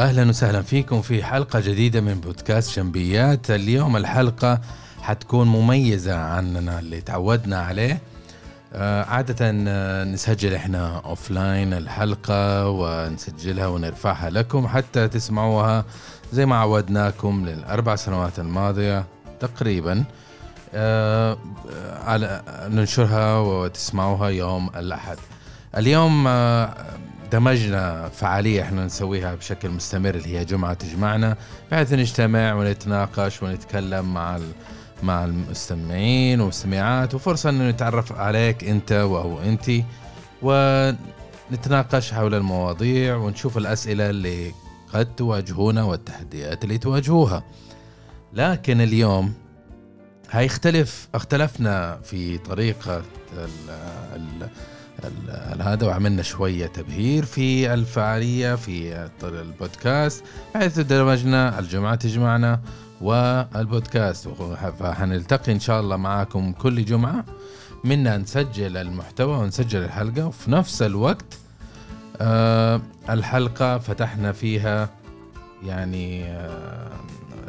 [0.00, 4.60] واهلا وسهلا فيكم في حلقة جديدة من بودكاست جنبيات اليوم الحلقة
[5.02, 8.00] حتكون مميزة عننا اللي تعودنا عليه.
[8.72, 9.36] آه، عادة
[9.68, 15.84] آه، نسجل إحنا اوفلاين الحلقة ونسجلها ونرفعها لكم حتى تسمعوها
[16.32, 19.04] زي ما عودناكم للأربع سنوات الماضية
[19.40, 20.04] تقريبا.
[20.74, 21.38] آه،
[22.04, 25.16] على ننشرها وتسمعوها يوم الأحد.
[25.76, 26.28] اليوم
[27.32, 31.36] دمجنا فعالية إحنا نسويها بشكل مستمر اللي هي جمعة تجمعنا
[31.72, 34.38] بحيث نجتمع ونتناقش ونتكلم مع
[35.02, 39.70] مع المستمعين والمستمعات وفرصة انه نتعرف عليك أنت وهو أنت
[40.42, 44.52] ونتناقش حول المواضيع ونشوف الأسئلة اللي
[44.92, 47.44] قد تواجهونا والتحديات اللي تواجهوها.
[48.32, 49.34] لكن اليوم
[50.30, 53.02] هيختلف اختلفنا في طريقة
[54.16, 54.48] ال
[55.60, 62.60] هذا وعملنا شوية تبهير في الفعالية في البودكاست بحيث دمجنا الجمعة تجمعنا
[63.00, 64.28] والبودكاست.
[64.80, 67.24] فحنلتقي إن شاء الله معاكم كل جمعة.
[67.84, 71.38] منا نسجل المحتوى ونسجل الحلقة وفي نفس الوقت
[72.20, 74.88] آه الحلقة فتحنا فيها
[75.66, 76.90] يعني آه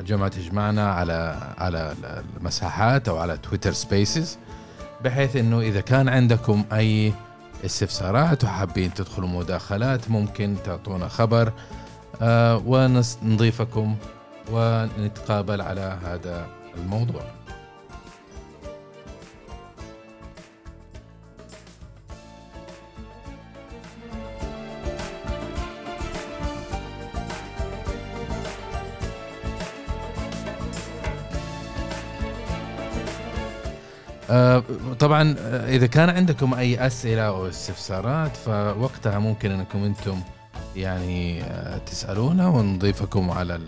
[0.06, 1.96] جمعة تجمعنا على على
[2.38, 4.38] المساحات أو على تويتر سبيسز
[5.04, 7.14] بحيث إنه إذا كان عندكم أي
[7.66, 11.54] استفسارات وحابين تدخلوا مداخلات ممكن تعطونا خبر
[12.22, 13.95] آه ونضيفكم
[14.52, 17.22] ونتقابل على هذا الموضوع.
[34.32, 34.64] آه،
[35.00, 40.20] طبعا آه، إذا كان عندكم أي أسئلة أو استفسارات فوقتها ممكن إنكم أنتم
[40.76, 43.60] يعني آه، تسألونا ونضيفكم على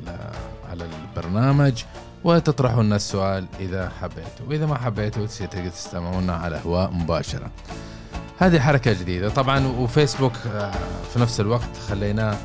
[0.71, 1.83] على البرنامج
[2.23, 4.45] وتطرحوا لنا السؤال إذا حبيتوا.
[4.49, 7.51] وإذا ما حبيتوا تستمعونا على هواء مباشرة.
[8.39, 9.29] هذه حركة جديدة.
[9.29, 10.33] طبعا وفيسبوك
[11.13, 12.37] في نفس الوقت خليناه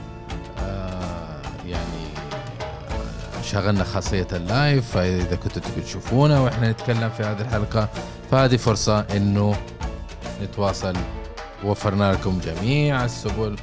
[3.49, 7.89] شغلنا خاصية اللايف فإذا كنتوا تبي تشوفونا وإحنا نتكلم في هذه الحلقة
[8.31, 9.57] فهذه فرصة إنه
[10.43, 10.97] نتواصل.
[11.65, 13.57] وفرنا لكم جميع السبل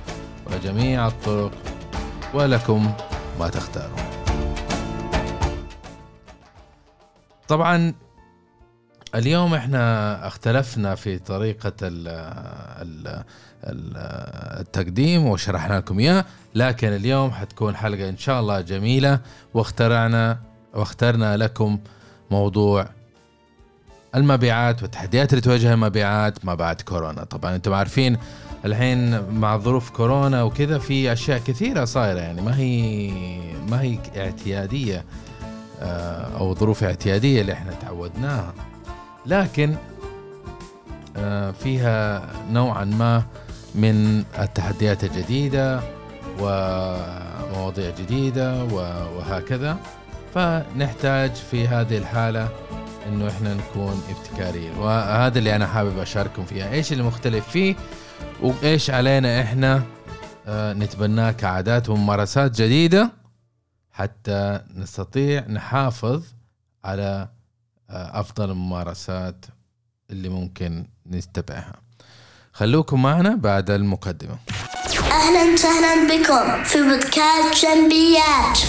[0.45, 1.51] وجميع الطرق
[2.33, 2.93] ولكم
[3.39, 3.99] ما تختارون.
[7.47, 7.93] طبعا
[9.15, 12.07] اليوم إحنا اختلفنا في طريقة ال
[12.81, 13.23] ال
[14.59, 19.19] التقديم وشرحنا لكم إياه لكن اليوم حتكون حلقة إن شاء الله جميلة
[19.53, 20.37] واخترعنا
[20.73, 21.79] واخترنا لكم
[22.31, 22.87] موضوع
[24.15, 27.23] المبيعات والتحديات اللي تواجه المبيعات ما بعد كورونا.
[27.23, 28.17] طبعا أنتم عارفين
[28.65, 33.11] الحين مع ظروف كورونا وكذا في أشياء كثيرة صايرة يعني ما هي
[33.69, 35.05] ما هي اعتيادية
[35.81, 38.53] آه، أو ظروف اعتيادية اللي إحنا تعودناها.
[39.25, 39.75] لكن
[41.17, 43.23] آه، فيها نوعا ما
[43.75, 45.81] من التحديات الجديدة
[46.39, 49.77] ومواضيع جديدة وهكذا.
[50.33, 52.49] فنحتاج في هذه الحالة
[53.07, 54.77] إنه إحنا نكون ابتكاريين.
[54.77, 57.75] وهذا اللي أنا حابب أشارككم فيها إيش اللي مختلف فيه؟
[58.41, 59.83] وإيش علينا إحنا؟
[60.47, 63.11] آه، نتبناه كعادات وممارسات جديدة
[63.91, 66.23] حتى نستطيع نحافظ
[66.83, 67.29] على
[67.89, 69.45] أفضل الممارسات
[70.11, 71.73] اللي ممكن نتبعها.
[72.53, 74.37] خلوكم معنا بعد المقدمة.
[75.11, 78.59] أهلا وسهلا بكم في بودكاست جنبيات.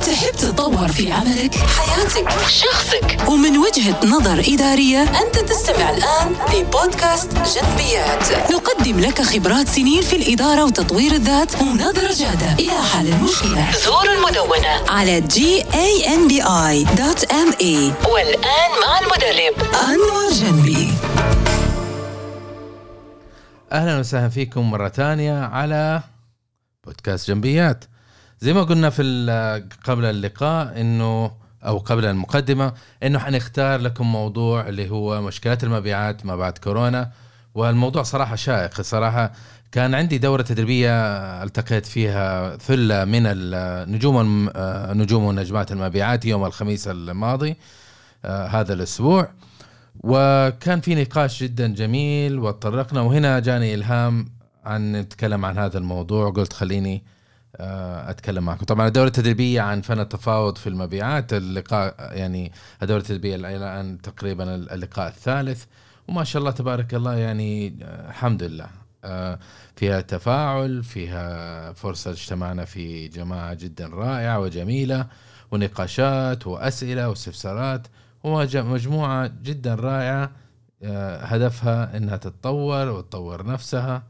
[0.00, 3.18] تحب تتطور في عملك، حياتك، شخصك.
[3.28, 8.52] ومن وجهة نظر إدارية أنت تستمع الآن لبودكاست جنبيات.
[8.52, 13.72] نقدم لك خبرات سنين في الإدارة وتطوير الذات ونظرة جادة إلى حل المشكلة.
[13.84, 16.46] زور المدونة على gambi.me
[18.08, 20.92] والآن مع المدرب أنور جنبي.
[23.72, 26.02] أهلا وسهلا فيكم مرة ثانية على
[26.84, 27.84] بودكاست جنبيات.
[28.40, 29.02] زي ما قلنا في
[29.84, 31.32] قبل اللقاء إنه
[31.66, 32.72] أو قبل المقدمة
[33.02, 37.10] إنه حنختار لكم موضوع اللي هو مشكلات المبيعات ما بعد كورونا.
[37.54, 38.80] والموضوع صراحة شائق.
[38.80, 39.32] صراحة
[39.72, 40.92] كان عندي دورة تدريبية
[41.42, 44.50] التقيت فيها ثلة من النجوم
[45.00, 47.56] نجوم ونجمات المبيعات يوم الخميس الماضي
[48.24, 49.28] آه، هذا الأسبوع.
[50.00, 54.28] وكان في نقاش جدا جميل وتطرقنا وهنا جاني إلهام
[54.64, 57.19] عن نتكلم عن هذا الموضوع قلت خليني آه،
[57.56, 58.64] أتكلم معكم.
[58.64, 62.52] طبعا الدورة التدريبية عن فن التفاوض في المبيعات اللقاء يعني
[62.82, 65.64] الدورة التدريبية الآن تقريبا اللقاء الثالث.
[66.08, 68.66] وما شاء الله تبارك الله يعني آه، الحمد لله.
[69.04, 69.38] آه،
[69.76, 75.06] فيها تفاعل فيها فرصة اجتمعنا في جماعة جدا رائعة وجميلة
[75.50, 77.86] ونقاشات وأسئلة واستفسارات
[78.24, 80.30] ومجموعة جدا رائعة
[80.82, 84.02] آه، هدفها إنها تتطور وتطور نفسها.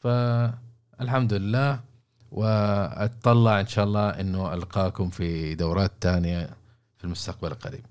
[0.00, 1.93] فالحمد لله.
[2.34, 6.50] وأتطلع إن شاء الله إنه ألقاكم في دورات تانية
[6.98, 7.84] في المستقبل القريب.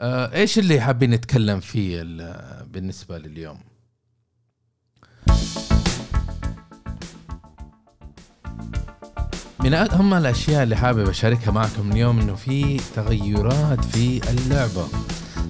[0.00, 3.58] آه، إيش اللي حابين نتكلم فيه ال- بالنسبة لليوم؟
[9.60, 14.86] من اهم الأشياء اللي حابب أشاركها معكم اليوم إنه في تغيرات في اللعبة.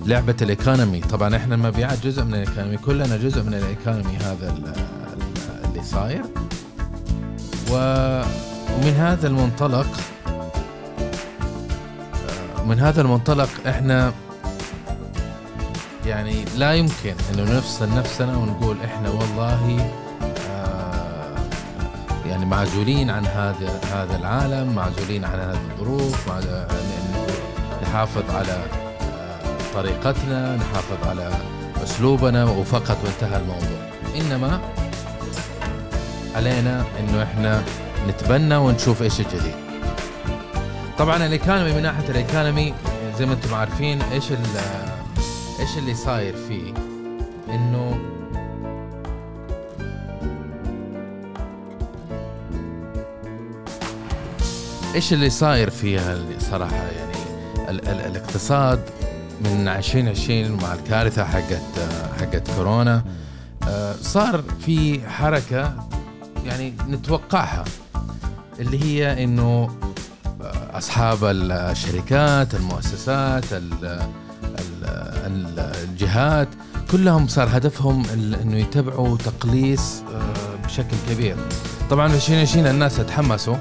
[0.06, 1.00] لعبة الإيكونومي.
[1.00, 6.22] طبعا إحنا المبيعات جزء من الإيكونومي كلنا جزء من الإيكونومي هذا ال- ال- اللي صاير.
[7.70, 9.86] ومن هذا المنطلق
[12.66, 14.12] من هذا المنطلق إحنا
[16.06, 19.92] يعني لا يمكن انه نفصل نفسنا ونقول إحنا والله
[20.50, 21.34] آه،
[22.26, 26.30] يعني معزولين عن هذا هذا العالم معزولين عن هذه الظروف
[27.82, 31.30] نحافظ على آه، طريقتنا نحافظ على
[31.84, 33.90] أسلوبنا وفقط وانتهى الموضوع.
[34.16, 34.60] إنما
[36.34, 37.62] علينا إنه إحنا
[38.08, 39.54] نتبنى ونشوف إيش الجديد.
[40.98, 42.74] طبعا الايكونومي من ناحية الايكونومي
[43.18, 44.32] زي ما أنتم عارفين إيش
[45.60, 46.74] إيش اللي صاير فيه؟
[47.48, 47.98] إنه
[54.94, 57.18] إيش اللي صاير فيها صراحة يعني
[57.68, 58.80] ال ال الاقتصاد
[59.40, 61.62] من 2020 مع الكارثة حقت
[62.20, 63.04] حقت كورونا
[63.68, 65.88] آه، صار في حركة
[66.44, 67.64] يعني نتوقعها
[68.60, 69.70] اللي هي إنه
[70.42, 73.84] آه، أصحاب الشركات المؤسسات ال-
[74.44, 74.84] ال-
[75.26, 76.48] ال- الجهات
[76.90, 78.02] كلهم صار هدفهم
[78.42, 81.36] إنه يتبعوا تقليص آه، بشكل كبير
[81.90, 83.56] طبعا في 2020 الناس تحمسوا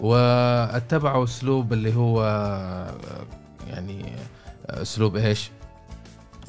[0.00, 2.94] واتبعوا أسلوب اللي هو آه،
[3.68, 4.12] يعني
[4.70, 5.50] أسلوب إيش؟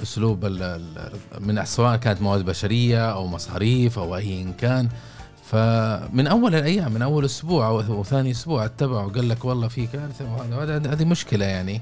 [0.04, 0.46] أسلوب
[1.40, 4.90] من سواء كانت مواد بشرية أو مصاريف أو ايا كان
[5.51, 10.25] فمن أول الأيام من أول أسبوع أو ثاني أسبوع اتبع وقال لك والله في كارثة
[10.51, 11.81] وهذا- هذه مشكلة يعني.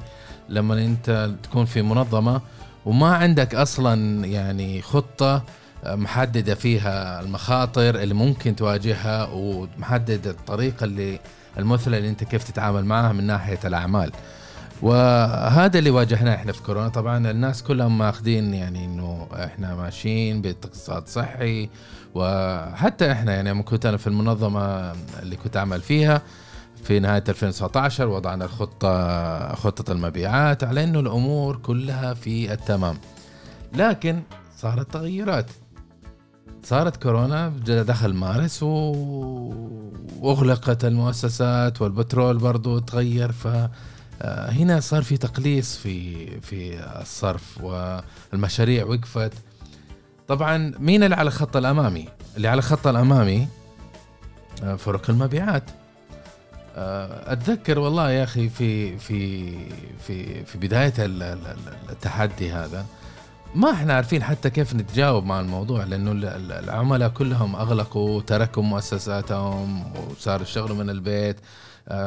[0.50, 2.42] لما أنت تكون في منظمة
[2.86, 5.44] وما عندك أصلا يعني خطة
[5.86, 11.20] محددة فيها المخاطر اللي ممكن تواجهها ومحدد الطريقة اللي
[11.58, 14.12] المثلى اللي أنت كيف تتعامل معها من ناحية الأعمال.
[14.84, 16.88] وهذا اللي واجهناه إحنا في كورونا.
[16.88, 21.70] طبعا الناس كلهم ماخذين يعني إنه إحنا ماشيين باقتصاد صحي
[22.16, 26.22] وحتى إحنا يعني لما كنت أنا في المنظمة اللي كنت أعمل فيها
[26.84, 32.98] في نهاية 2019 وضعنا الخطة خطة المبيعات على إنه الأمور كلها في التمام.
[33.74, 34.22] لكن
[34.58, 35.46] صارت تغيرات.
[36.64, 38.68] صارت كورونا دخل مارس و...
[40.20, 43.48] وأغلقت المؤسسات والبترول برضو تغير ف
[44.26, 49.34] هنا صار في تقليص في في الصرف والمشاريع وقفت.
[50.28, 53.48] طبعا مين اللي على الخط الأمامي؟ اللي على الخط الأمامي
[54.64, 55.64] آه، فرق المبيعات.
[56.76, 59.52] آه، أتذكر والله يا أخي في في
[60.08, 62.86] في في بداية ال- ال- ال- التحدي هذا
[63.56, 68.64] ما إحنا عارفين حتى كيف نتجاوب مع الموضوع لأنه ال- ال- العملاء كلهم أغلقوا تركوا
[68.64, 71.36] مؤسساتهم وصاروا يشتغلوا من البيت.
[71.40, 71.44] آه،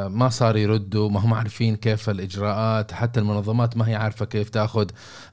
[0.08, 4.86] ما صار يردوا ما هم عارفين كيف الإجراءات حتى المنظمات ما هي عارفة كيف تأخذ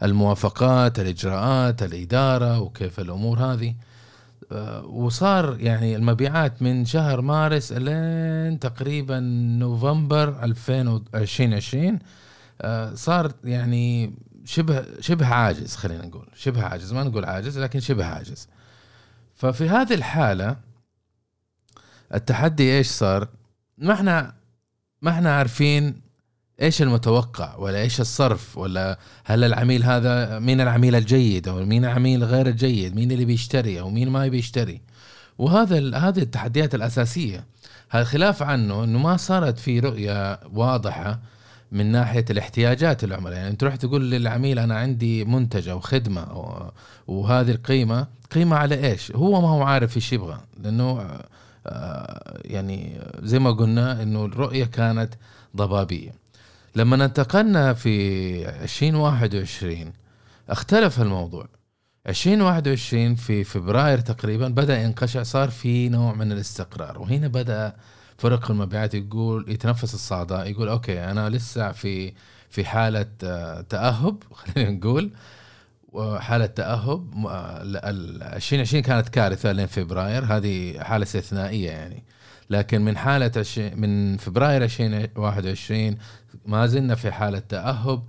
[0.03, 3.75] الموافقات الإجراءات الإدارة وكيف الأمور هذه.
[4.51, 9.19] آه، وصار يعني المبيعات من شهر مارس لين تقريبا
[9.59, 11.99] نوفمبر 2020
[12.61, 14.13] آه، صار يعني
[14.45, 16.27] شبه شبه عاجز خلينا نقول.
[16.35, 18.47] شبه عاجز ما نقول عاجز لكن شبه عاجز.
[19.35, 20.57] ففي هذه الحالة
[22.13, 23.27] التحدي إيش صار؟
[23.83, 24.33] ما إحنا
[25.01, 26.01] ما إحنا عارفين
[26.61, 32.23] إيش المتوقع ولا إيش الصرف ولا هل العميل هذا مين العميل الجيد أو مين العميل
[32.23, 34.81] غير الجيد مين اللي بيشتري أو مين ما بيشتري.
[35.37, 37.45] وهذا هذه التحديات الأساسية.
[37.89, 41.19] هذا خلاف عنه إنه ما صارت في رؤية واضحة
[41.71, 43.37] من ناحية الاحتياجات العملاء.
[43.37, 46.27] يعني تروح تقول للعميل أنا عندي منتج أو خدمة
[47.07, 51.19] وهذه القيمة قيمة على إيش؟ هو ما هو عارف إيش يبغى لأنه
[52.45, 55.13] يعني زي ما قلنا إنه الرؤية كانت
[55.55, 56.11] ضبابية.
[56.75, 57.93] لما انتقلنا في
[58.63, 59.93] 2021
[60.49, 61.47] اختلف الموضوع.
[62.07, 66.99] 2021 في فبراير تقريبا بدأ ينقشع صار في نوع من الاستقرار.
[67.01, 67.73] وهنا بدأ
[68.17, 72.13] فرق المبيعات يقول يتنفس الصعداء يقول أوكي أنا لسه في
[72.49, 75.11] في حالة آه، تأهب خلينا نقول.
[77.61, 82.03] ال- ال 2020 كانت كارثة لين فبراير هذه حالة استثنائية يعني.
[82.49, 85.97] لكن من حالة عش- من فبراير 2021
[86.45, 88.03] ما زلنا في حالة تأهب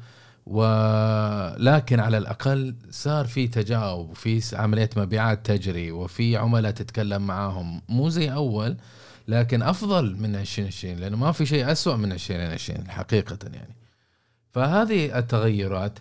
[0.47, 7.83] ولكن على الأقل صار في تجاوب وفي عملية مبيعات تجري وفي عملاء تتكلم معاهم.
[7.88, 8.76] مو زي أول
[9.29, 13.75] لكن أفضل من 2020 لأنه ما في شيء أسوأ من 2020 حقيقة يعني.
[14.53, 15.99] فهذه التغيرات.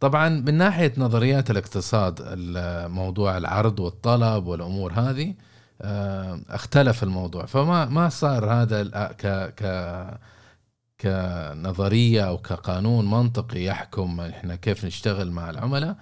[0.00, 2.22] طبعا من ناحية نظريات الاقتصاد
[2.90, 5.34] موضوع العرض والطلب والأمور هذه
[5.82, 7.46] آه، اختلف الموضوع.
[7.46, 8.84] فما ما صار هذا
[9.20, 9.26] ك
[9.62, 9.62] ك
[11.00, 15.96] كنظرية أو كقانون منطقي يحكم إحنا كيف نشتغل مع العملاء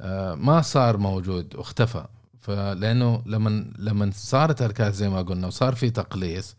[0.00, 2.04] آه، ما صار موجود واختفى.
[2.40, 6.56] فلانه لما لما صارت الكاس زي ما قلنا وصار في تقليص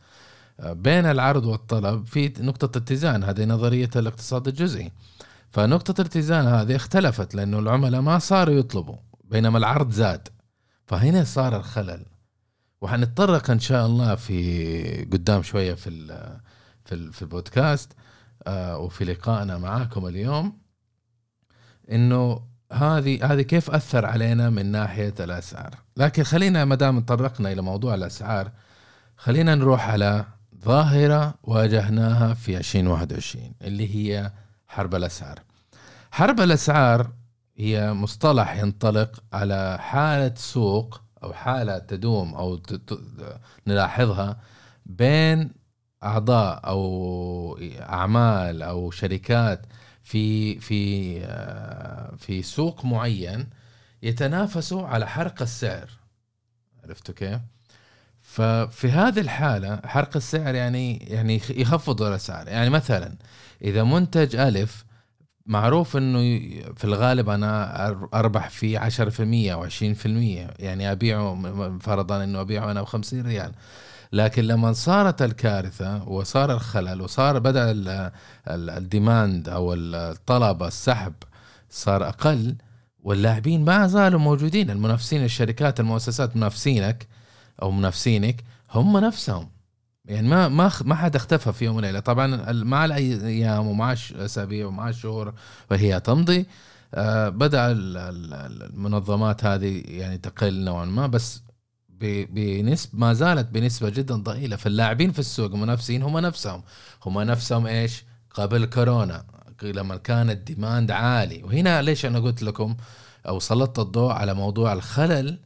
[0.60, 4.92] آه، بين العرض والطلب في نقطة اتزان هذه نظرية الاقتصاد الجزئي.
[5.54, 10.28] فنقطة الاتزان هذه اختلفت لأنه العملاء ما صاروا يطلبوا بينما العرض زاد.
[10.86, 12.06] فهنا صار الخلل.
[12.82, 16.08] وحنتطرق إن شاء الله في قدام شوية في ال
[16.86, 17.92] في ال في البودكاست
[18.48, 20.58] آه، وفي لقائنا معاكم اليوم.
[21.92, 22.42] إنه
[22.72, 27.96] هذه هذه كيف أثر علينا من ناحية الأسعار؟ لكن خلينا ما دام تطرقنا إلى موضوع
[27.96, 28.52] الأسعار
[29.18, 30.26] خلينا نروح على
[30.66, 34.32] ظاهرة واجهناها في 2021 اللي هي
[34.74, 35.40] حرب الأسعار.
[36.12, 37.12] حرب الأسعار
[37.58, 43.00] هي مصطلح ينطلق على حالة سوق أو حالة تدوم ت-
[43.68, 44.40] نلاحظها
[44.86, 45.52] بين
[46.04, 49.66] أعضاء أو أعمال أو شركات
[50.04, 53.50] في في آه، في سوق معين
[54.04, 55.90] يتنافسوا على حرق السعر
[56.84, 57.40] عرفتوا كيف؟
[58.22, 63.16] ففي هذه الحالة حرق السعر يعني يعني يخفض الأسعار يعني مثلا
[63.64, 64.86] إذا منتج ألف
[65.46, 66.20] معروف إنه
[66.76, 70.06] في الغالب أنا أربح فيه 10% أو 20%
[70.60, 71.42] يعني أبيعه
[71.80, 73.52] فرضا إنه أبيعه أنا ب 50 ريال.
[74.14, 78.12] لكن لما صارت الكارثة وصار الخلل وصار بدأ ال-
[78.48, 81.14] ال- الديماند أو الطلب السحب
[81.70, 82.56] صار أقل
[83.04, 84.70] واللاعبين ما زالوا موجودين.
[84.70, 87.08] المنافسين الشركات المؤسسات منافسينك
[87.62, 89.50] أو منافسينك هم نفسهم.
[90.06, 92.00] يعني ما ما ما حد اختفى في يوم وليلة.
[92.00, 95.34] طبعا مع الأيام ومع الأسابيع ومع الشهور
[95.72, 96.46] وهي تمضي.
[96.94, 101.42] آه، بدأ ال- ال- المنظمات هذه يعني تقل نوعا ما بس
[102.00, 104.56] بنسبة ما زالت بنسبة جدا ضئيلة.
[104.56, 106.64] فاللاعبين في السوق المنافسين هم نفسهم.
[107.06, 109.26] هم نفسهم إيش؟ قبل كورونا.
[109.64, 111.44] لما كان ال demand عالي.
[111.44, 112.76] وهنا ليش أنا قلت لكم
[113.28, 115.40] أو سلطت الضوء على موضوع الخلل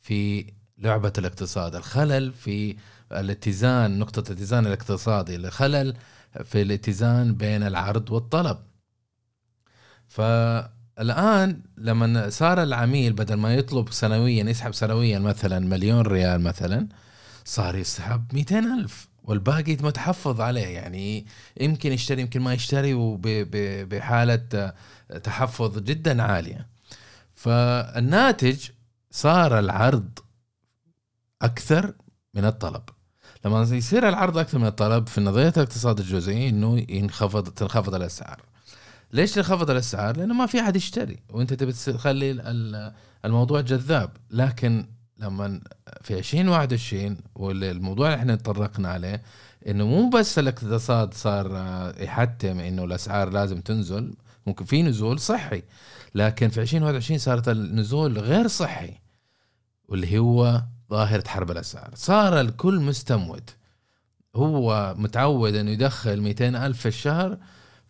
[0.00, 0.46] في
[0.78, 1.74] لعبة الاقتصاد.
[1.74, 2.76] الخلل في
[3.20, 5.96] الاتزان نقطة الاتزان الاقتصادي الخلل
[6.44, 8.58] في الاتزان بين العرض والطلب.
[10.08, 16.88] فالآن لما صار العميل بدل ما يطلب سنويا يسحب سنويا مثلا مليون ريال مثلا
[17.44, 20.66] صار يسحب 200 ألف والباقي متحفظ عليه.
[20.66, 21.26] يعني
[21.60, 24.72] يمكن يشتري يمكن ما يشتري وبحالة
[25.22, 26.68] تحفظ جدا عالية.
[27.34, 28.68] فالناتج
[29.10, 30.18] صار العرض
[31.42, 31.94] أكثر
[32.34, 32.82] من الطلب.
[33.44, 38.40] لما يصير العرض أكثر من الطلب في نظريه الاقتصاد الجزئي إنه ينخفض تنخفض الأسعار.
[39.12, 42.92] ليش تنخفض الأسعار؟ لأنه ما في أحد يشتري وأنت تبي تخلي ال-
[43.24, 44.10] الموضوع جذاب.
[44.30, 44.86] لكن
[45.18, 45.60] لما
[46.02, 49.22] في 2021 والموضوع اللي إحنا تطرقنا عليه
[49.68, 54.14] إنه مو بس الاقتصاد صار آه، يحتم إنه الأسعار لازم تنزل
[54.46, 55.62] ممكن في نزول صحي.
[56.14, 58.90] لكن في 2021 صارت النزول غير صحي
[59.88, 60.62] واللي هو
[60.94, 63.54] ظاهرة حرب الأسعار صار الكل مستموت
[64.36, 67.38] هو متعود أنه يدخل 200 ألف في الشهر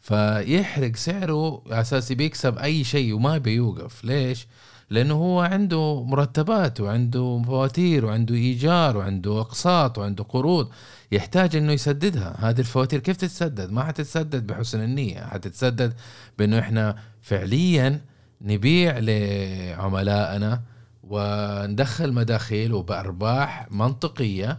[0.01, 4.47] فيحرق سعره على أساس بيكسب أي شيء وما بيوقف ليش؟
[4.91, 10.69] لأنه هو عنده مرتبات وعنده فواتير وعنده إيجار وعنده أقساط وعنده قروض
[11.13, 15.95] يحتاج أنه يسددها هذه الفواتير كيف تتسدد؟ ما حتتسدد بحسن النية حتتسدد
[16.39, 18.01] بأنه إحنا فعليا
[18.41, 20.61] نبيع لعملائنا
[21.09, 24.59] وندخل مداخيل وبأرباح منطقية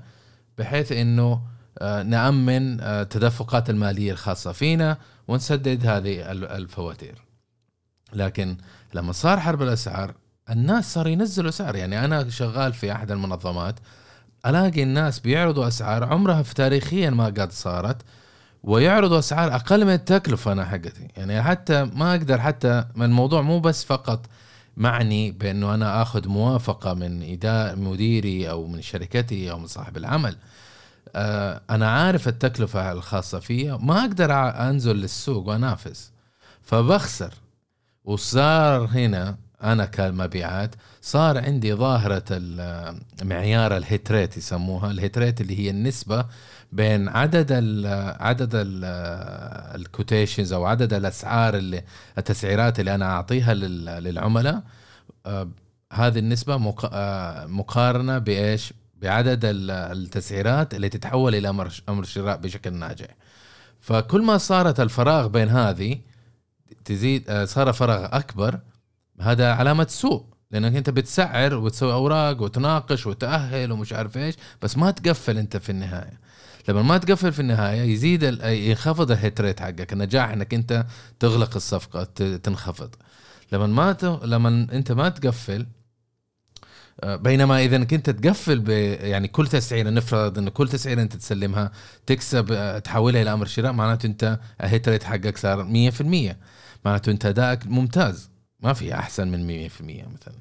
[0.57, 1.41] بحيث أنه
[1.79, 4.97] آه، نأمن آه، التدفقات المالية الخاصة فينا
[5.27, 7.21] ونسدد هذه ال- الفواتير.
[8.13, 8.57] لكن
[8.93, 10.13] لما صار حرب الأسعار
[10.49, 11.75] الناس صار ينزلوا سعر.
[11.75, 13.75] يعني أنا شغال في أحد المنظمات
[14.45, 17.97] ألاقي الناس بيعرضوا أسعار عمرها في تاريخيا ما قد صارت
[18.63, 21.07] ويعرضوا أسعار أقل من التكلفة أنا حقتي.
[21.17, 24.25] يعني حتى ما أقدر حتى الموضوع مو بس فقط
[24.77, 30.37] معني بأنه أنا آخذ موافقة من إداء مديري أو من شركتي أو من صاحب العمل.
[31.15, 34.31] آه، أنا عارف التكلفة الخاصة فيها ما أقدر
[34.69, 36.11] أنزل للسوق وأنافس.
[36.61, 37.33] فبخسر.
[38.05, 39.37] وصار هنا
[39.71, 42.23] أنا كمبيعات صار عندي ظاهرة
[43.23, 46.25] معيار ال hit يسموها ال hit rate اللي هي النسبة
[46.71, 47.85] بين عدد ال
[48.21, 48.49] عدد
[49.75, 51.83] ال quotations أو عدد الأسعار اللي
[52.17, 54.63] التسعيرات اللي أنا أعطيها لل- للعملاء
[55.25, 55.49] آه،
[55.93, 61.49] هذه النسبة آه، مقارنة بإيش؟ بعدد ال- التسعيرات اللي تتحول إلى
[61.89, 63.07] أمر شراء بشكل ناجح.
[63.79, 65.99] فكل ما صارت الفراغ بين هذه
[66.85, 68.59] تزيد آه، صار فراغ أكبر
[69.21, 74.91] هذا علامة سوء لأنك أنت بتسعر وتسوي أوراق وتناقش وتأهل ومش عارف إيش بس ما
[74.91, 76.19] تقفل أنت في النهاية.
[76.67, 80.85] لما ما تقفل في النهاية يزيد ينخفض الهيت ريت حقك النجاح إنك أنت
[81.19, 82.03] تغلق الصفقة
[82.37, 82.95] تنخفض.
[83.51, 84.05] لما ما ت...
[84.05, 85.65] لما أنت ما تقفل
[87.03, 91.15] آه، بينما إذا إنك أنت تقفل ب يعني كل تسعيره نفرض إن كل تسعيره أنت
[91.15, 91.71] تسلمها
[92.05, 96.35] تكسب آه، تحولها إلى أمر شراء معناته أنت الهيت ريت حقك صار 100%
[96.85, 98.34] معناته أنت أدائك ممتاز.
[98.65, 99.81] ما في أحسن من 100%
[100.13, 100.35] مثلا.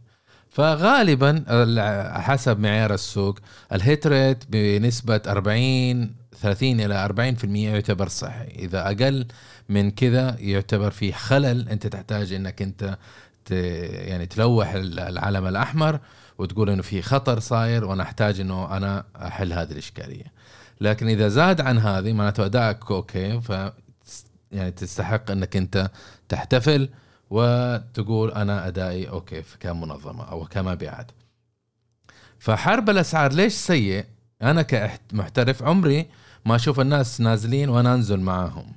[0.51, 3.39] فغالبا ال- حسب معيار السوق
[3.73, 8.45] الهيت ريت بنسبة 40 30 إلى 40% يعتبر صحي.
[8.47, 9.27] إذا أقل
[9.69, 11.69] من كذا يعتبر في خلل.
[11.69, 12.99] أنت تحتاج إنك أنت
[13.45, 16.01] ت يعني تلوح ال- العلم الأحمر
[16.39, 20.25] وتقول إنه في خطر صاير وأنا أحتاج إنه أنا أحل هذه الإشكالية.
[20.81, 23.53] لكن إذا زاد عن هذه معناته ادائك okay ف
[24.53, 25.91] يعني تستحق إنك أنت
[26.29, 26.89] تحتفل.
[27.35, 31.11] وتقول أنا أدائي okay كمنظمة أو كمبيعات.
[32.39, 34.05] فحرب الأسعار ليش سيء؟
[34.43, 36.07] أنا كمحترف عمري
[36.45, 38.73] ما أشوف الناس نازلين وأنا أنزل معاهم.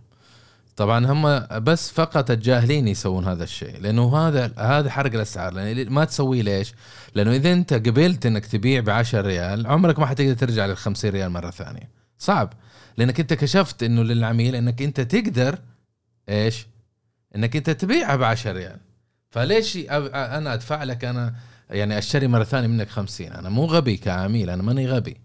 [0.76, 5.54] طبعا هم بس فقط الجاهلين يسوون هذا الشيء لأنه هذا هذا حرق الأسعار.
[5.54, 6.74] لأن ما تسويه ليش؟
[7.16, 11.12] لأنه إذا أنت قبلت إنك تبيع ب 10 ريال عمرك ما حتقدر ترجع لل 50
[11.12, 11.90] ريال مرة ثانية.
[12.18, 12.54] صعب.
[12.98, 15.60] لأنك أنت كشفت إنه للعميل إنك أنت تقدر
[16.30, 16.68] إيش؟
[17.38, 18.78] إنك أنت تبيعها ب 10 ريال.
[19.30, 21.36] فليش أنا أدفع لك أنا
[21.70, 25.18] يعني أشتري مرة ثانية منك 50 أنا مو غبي كعميل أنا ماني غبي.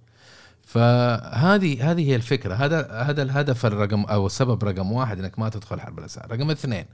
[0.62, 2.55] فهذه هذه هي الفكرة.
[2.55, 6.33] هذا هذا الهدف الرقم أو السبب رقم واحد إنك ما تدخل حرب الأسعار.
[6.33, 6.85] رقم اثنين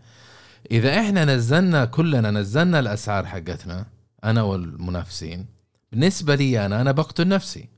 [0.70, 3.87] إذا إحنا نزلنا كلنا نزلنا الأسعار حقتنا
[4.24, 5.46] أنا والمنافسين
[5.92, 7.68] بالنسبة لي أنا أنا بقتل نفسي.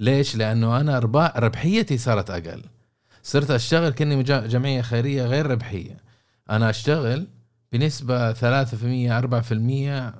[0.00, 0.98] ليش؟ لأنه أنا
[1.36, 2.62] ربحيتي صارت أقل.
[3.22, 6.07] صرت أشتغل كأني جمعية خيرية غير ربحية.
[6.50, 7.28] أنا أشتغل
[7.72, 8.36] بنسبة 3%
[9.10, 10.14] 4%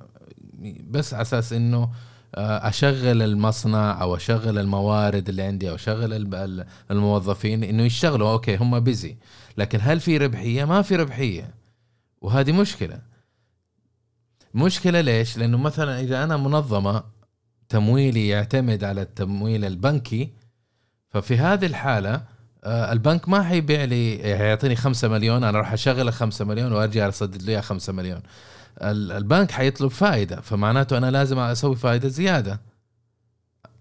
[0.89, 1.89] بس على أساس إنه
[2.35, 6.13] آه، أشغل المصنع أو أشغل الموارد اللي عندي أو أشغل
[6.91, 8.31] الموظفين إنه يشتغلوا.
[8.31, 9.17] أوكي هم بيزي
[9.57, 11.53] لكن هل في ربحية؟ ما في ربحية.
[12.21, 13.01] وهذه مشكلة.
[14.53, 17.03] مشكلة ليش؟ لأنه مثلا إذا أنا منظمة
[17.69, 20.29] تمويلي يعتمد على التمويل البنكي
[21.09, 22.23] ففي هذه الحالة
[22.65, 27.61] البنك ما حيبيع لي يعطيني 5 مليون أنا راح اشغل 5 مليون وأرجع اسدد له
[27.61, 28.21] 5 مليون.
[28.81, 32.59] ال- البنك حيطلب فائده فمعناته أنا لازم أسوي فائده زيادة.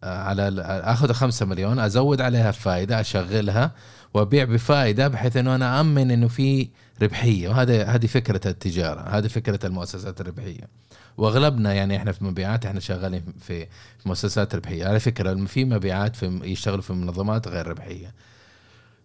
[0.05, 3.73] آه، على أخذ 5 مليون أزود عليها فائده أشغلها
[4.15, 6.69] وأبيع بفائده بحيث إنه أنا امن إنه في
[7.03, 7.49] ربحية.
[7.49, 10.69] وهذا هذه فكرة التجارة هذه فكرة المؤسسات الربحية.
[11.17, 13.67] وأغلبنا يعني إحنا في مبيعات إحنا شغالين في
[14.07, 14.87] مؤسسات ربحية.
[14.87, 18.15] على فكرة في مبيعات في يشتغلوا في منظمات غير ربحية.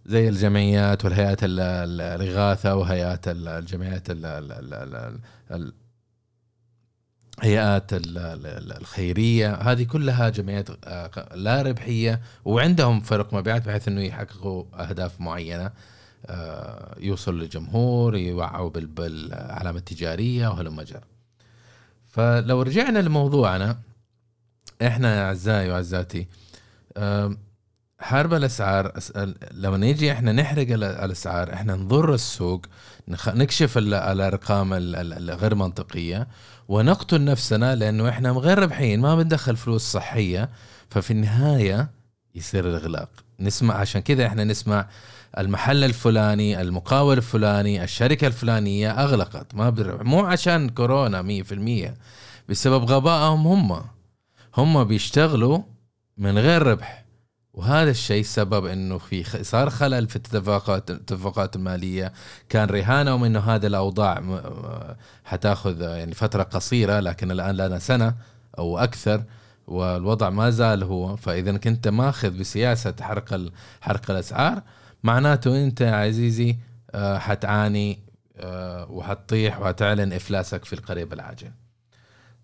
[0.06, 5.20] زي الجمعيات والهيئات ال- ال- الإغاثة وهيئات ال- الجمعيات ال- ال- ال- ال-
[5.52, 5.74] ال-
[7.42, 9.54] هيئات ال- ال- ال- الخيرية.
[9.56, 15.72] هذه كلها جمعيات آه، لا ربحية وعندهم فرق مبيعات بحيث إنه يحققوا أهداف معينة.
[16.26, 21.02] آه، يوصلوا للجمهور يوعوا بال- بالعلامة التجارية وهلم جرى
[22.12, 23.78] فلو رجعنا لموضوعنا
[24.82, 26.28] إحنا أعزائي وعزاتي
[28.04, 28.92] حرب الأسعار
[29.52, 32.66] لما نيجي إحنا نحرق ال- الأسعار إحنا نضر السوق
[33.28, 36.28] نكشف ال- الأرقام ال- ال- الغير منطقية
[36.68, 40.50] ونقتل نفسنا لأنه إحنا غير ربحيين ما بندخل فلوس صحية
[40.90, 41.90] ففي النهاية
[42.36, 43.10] يصير الإغلاق.
[43.40, 44.88] نسمع عشان كذا إحنا نسمع
[45.38, 49.56] المحل الفلاني المقاول الفلاني الشركة الفلانية أغلقت.
[49.56, 49.70] ما
[50.04, 51.94] مو عشان كورونا 100%
[52.50, 53.82] بسبب غبائهم هم.
[54.58, 55.60] هم بيشتغلوا
[56.18, 57.03] من غير ربح.
[57.54, 62.14] وهذا الشيء سبب إنه في صار خلل في الاتفاقات الاتفاقات المالية
[62.50, 64.24] كان رهانهم إنه هذا الأوضاع
[65.26, 68.16] حتأخذ يعني فترة قصيرة لكن الآن لنا سنة
[68.58, 69.24] أو أكثر
[69.68, 73.42] والوضع ما زال هو فإذا كنت ماخذ بسياسة حرق
[73.82, 74.62] حرق الأسعار
[75.04, 76.58] معناته أنت يا عزيزي
[76.92, 78.00] آه، حتعاني
[78.38, 81.52] آه، وحتطيح وحتعلن إفلاسك في القريب العاجل.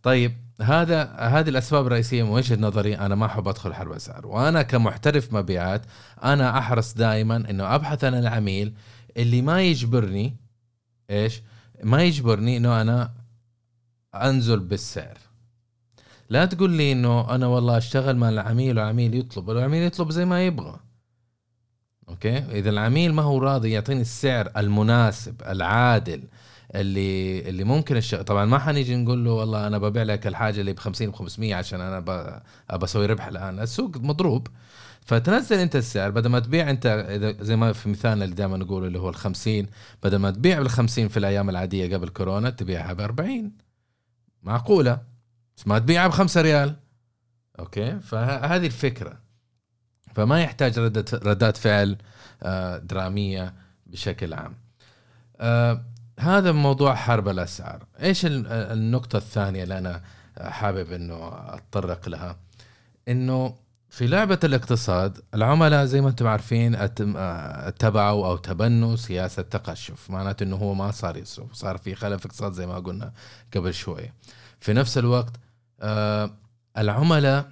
[0.04, 4.62] طيب هذا هذه الأسباب الرئيسية من وجهة نظري أنا ما أحب أدخل حرب اسعار وأنا
[4.62, 5.82] كمحترف مبيعات
[6.24, 8.74] أنا أحرص دائما إنه أبحث عن العميل
[9.18, 10.36] اللي ما يجبرني
[11.10, 11.42] إيش؟
[11.84, 13.12] ما يجبرني إنه أنا
[14.16, 15.18] أنزل بالسعر.
[16.30, 20.46] لا تقول لي إنه أنا والله أشتغل مع العميل والعميل يطلب والعميل يطلب زي ما
[20.46, 20.80] يبغى.
[22.10, 26.24] أوكي؟ إذا العميل ما هو راضي يعطيني السعر المناسب العادل
[26.75, 30.73] اللي اللي ممكن الشغل طبعا ما حنيجي نقول له والله أنا ببيع لك الحاجة اللي
[30.73, 31.97] ب 50 ب 500 عشان أنا
[32.69, 33.60] أبى أسوي ربح الآن.
[33.60, 34.47] السوق مضروب.
[35.01, 38.88] فتنزل أنت السعر بدل ما تبيع أنت إذا زي ما في مثالنا اللي دائما نقوله
[38.88, 39.67] اللي هو ال 50
[40.03, 43.51] بدل ما تبيع بال 50 في الأيام العادية قبل كورونا تبيعها ب 40
[44.43, 45.01] معقولة؟
[45.58, 46.75] بس ما تبيعها ب 5 ريال.
[47.60, 49.19] أوكي؟ فهذه الفكرة.
[50.15, 51.97] فما يحتاج ردة ردات فعل
[52.43, 53.53] آه، درامية
[53.86, 54.55] بشكل عام.
[55.39, 55.86] آه،
[56.19, 57.86] هذا موضوع حرب الأسعار.
[58.01, 60.01] إيش ال- النقطة الثانية اللي أنا
[60.41, 62.38] حابب إنه أتطرق لها؟
[63.08, 63.55] إنه
[63.89, 70.10] في لعبة الاقتصاد العملاء زي ما أنتم عارفين اتبعوا أو تبنوا سياسة تقشف.
[70.10, 73.12] معناته إنه هو ما صار يصرف صار في خلل في الاقتصاد زي ما قلنا
[73.55, 74.12] قبل شوي.
[74.60, 75.34] في نفس الوقت
[75.82, 76.32] آه،
[76.77, 77.51] العملاء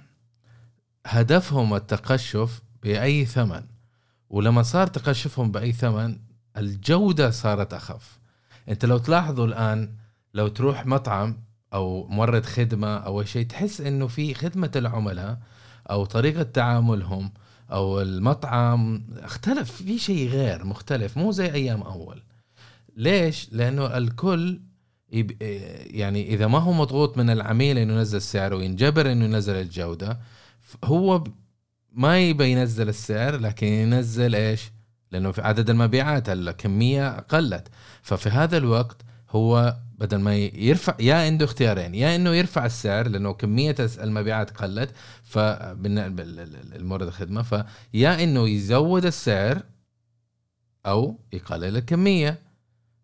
[1.06, 3.62] هدفهم التقشف بأي ثمن.
[4.30, 6.18] ولما صار تقشفهم بأي ثمن
[6.56, 8.18] الجودة صارت أخف.
[8.68, 9.94] انت لو تلاحظوا الآن
[10.34, 11.36] لو تروح مطعم
[11.74, 15.38] أو مورد خدمة أو شيء تحس إنه في خدمة العملاء
[15.90, 17.32] أو طريقة تعاملهم
[17.72, 22.22] أو المطعم اختلف في شيء غير مختلف مو زي أيام أول
[22.96, 24.60] ليش لأنه الكل
[25.12, 25.42] يب...
[25.90, 30.20] يعني إذا ما هو مضغوط من العميل إنه ينزل سعره وينجبر إنه ينزل الجودة
[30.84, 31.24] هو
[31.92, 34.70] ما يبى ينزل السعر لكن ينزل إيش؟
[35.12, 37.68] لأنه في عدد المبيعات الكمية قلت.
[38.02, 43.32] ففي هذا الوقت هو بدل ما يرفع يا عنده اختيارين يا إنه يرفع السعر لأنه
[43.32, 44.90] كمية المبيعات قلت
[45.24, 49.62] فالمورد الخدمة فيا إنه يزود السعر
[50.86, 52.38] أو يقلل الكمية.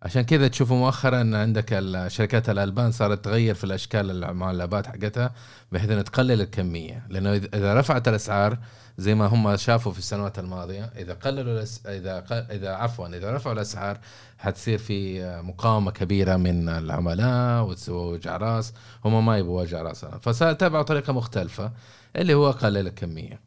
[0.03, 5.35] عشان كذا تشوفوا مؤخرا عندك شركات الألبان صارت تغير في الأشكال المعلبات حقتها
[5.73, 7.07] بحيث إنها تقلل الكمية.
[7.09, 8.59] لأنه إذا رفعت الأسعار
[8.99, 11.87] زي ما هم شافوا في السنوات الماضية إذا قللوا الأس...
[11.87, 12.33] إذا ق...
[12.33, 13.99] إذا عفوا إذا رفعوا الأسعار
[14.39, 18.73] حتصير في مقاومة كبيرة من العملاء وجع راس
[19.05, 21.73] هم ما يبغوا وجع راس فتابعوا طريقة مختلفة
[22.17, 23.41] اللي هو قلل الكمية.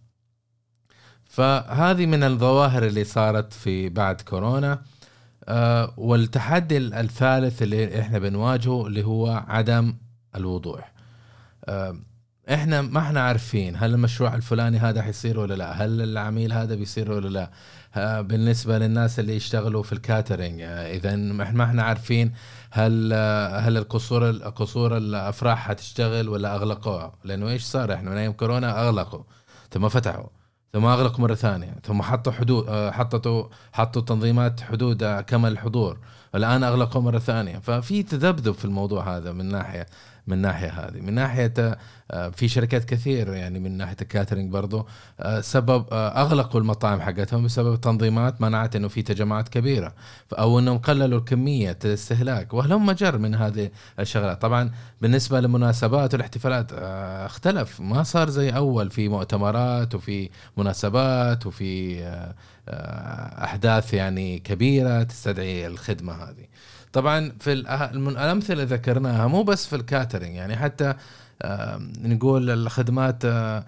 [1.25, 4.81] فهذه من الظواهر اللي صارت في بعد كورونا.
[5.49, 9.95] آه، والتحدي الثالث اللي إحنا بنواجهه اللي هو عدم
[10.35, 10.91] الوضوح.
[11.65, 11.95] آه،
[12.53, 17.11] إحنا ما إحنا عارفين هل المشروع الفلاني هذا حيصير ولا لا هل العميل هذا بيصير
[17.11, 17.51] ولا لا.
[17.95, 22.33] آه، بالنسبة للناس اللي يشتغلوا في الكاترينج آه، إذا ما إحنا عارفين
[22.71, 28.31] هل آه، هل القصور قصور الأفراح حتشتغل ولا اغلقوها لأنه إيش صار؟ إحنا من أيام
[28.31, 29.23] كورونا أغلقوا
[29.71, 30.27] ثم فتحوا
[30.73, 35.97] ثم أغلقوا مرة ثانية ثم حطوا حدود حطوا حطوا تنظيمات حدود كما الحضور.
[36.35, 37.57] الآن أغلقوا مرة ثانية.
[37.59, 39.85] ففي تذبذب في الموضوع هذا من ناحية
[40.27, 41.01] من ناحية هذه.
[41.01, 41.77] من ناحية
[42.11, 44.87] آه، في شركات كثير يعني من ناحية الكاترينج برضو
[45.19, 49.93] آه، سبب آه، أغلقوا المطاعم حقتهم بسبب تنظيمات منعت إنه في تجمعات كبيرة
[50.33, 54.41] أو إنهم قللوا كميه الاستهلاك وهلم جر من هذه الشغلات.
[54.41, 57.81] طبعا بالنسبة للمناسبات والاحتفالات اختلف.
[57.81, 62.03] ما صار زي أول في مؤتمرات وفي مناسبات وفي
[63.43, 66.47] أحداث يعني كبيرة تستدعي الخدمة هذه.
[66.97, 70.93] طبعا في الأمثلة اللي ذكرناها مو بس في الكاترينج يعني حتى
[72.03, 73.63] نقول الخدمات آه،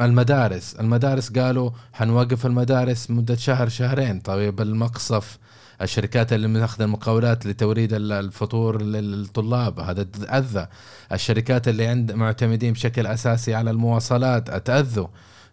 [0.00, 0.74] المدارس.
[0.80, 4.20] المدارس قالوا حنوقف المدارس مدة شهر شهرين.
[4.20, 5.38] طيب المقصف
[5.82, 10.66] الشركات اللي ماخذه المقاولات لتوريد ال- الفطور للطلاب هذا تأذى.
[11.12, 15.06] الشركات اللي عند معتمدين بشكل أساسي على المواصلات أتأذوا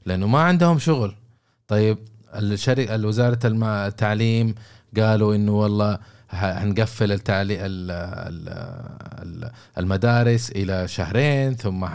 [0.06, 1.16] لأنه ما عندهم شغل.
[1.68, 1.98] طيب
[2.36, 4.56] الشركة وزارة التعليم
[4.98, 8.50] قالوا إنه والله هنقفل التعلي ال- ال-
[9.44, 11.86] ال- المدارس إلى شهرين ثم.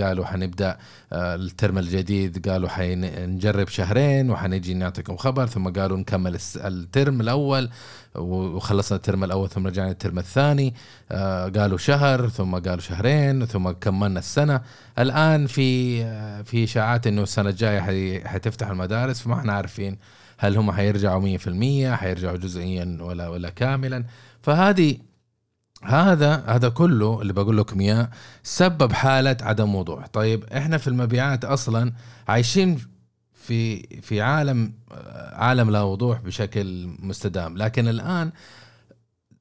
[0.00, 0.76] قالوا حنبدأ
[1.12, 7.70] آه، الترم الجديد قالوا حنجرب شهرين وحنجي نعطيكم خبر ثم قالوا نكمل الترم الأول
[8.14, 10.74] وخلصنا الترم الأول ثم رجعنا الترم الثاني
[11.12, 14.60] آه، قالوا شهر ثم قالوا شهرين ثم كملنا السنة
[14.98, 19.98] الآن في آه، في إشاعات إنه السنة الجاية حتفتح المدارس فما إحنا عارفين
[20.42, 24.04] هل هم حيرجعوا 100% حيرجعوا جزئيا ولا ولا كاملا؟
[24.42, 24.96] فهذه
[25.82, 28.10] هذا هذا كله اللي بقول لكم إياه
[28.42, 30.06] سبب حالة عدم وضوح.
[30.06, 31.92] طيب إحنا في المبيعات أصلا
[32.28, 32.78] عايشين
[33.34, 34.72] في في عالم
[35.32, 37.56] عالم لا وضوح بشكل مستدام.
[37.56, 38.32] لكن الآن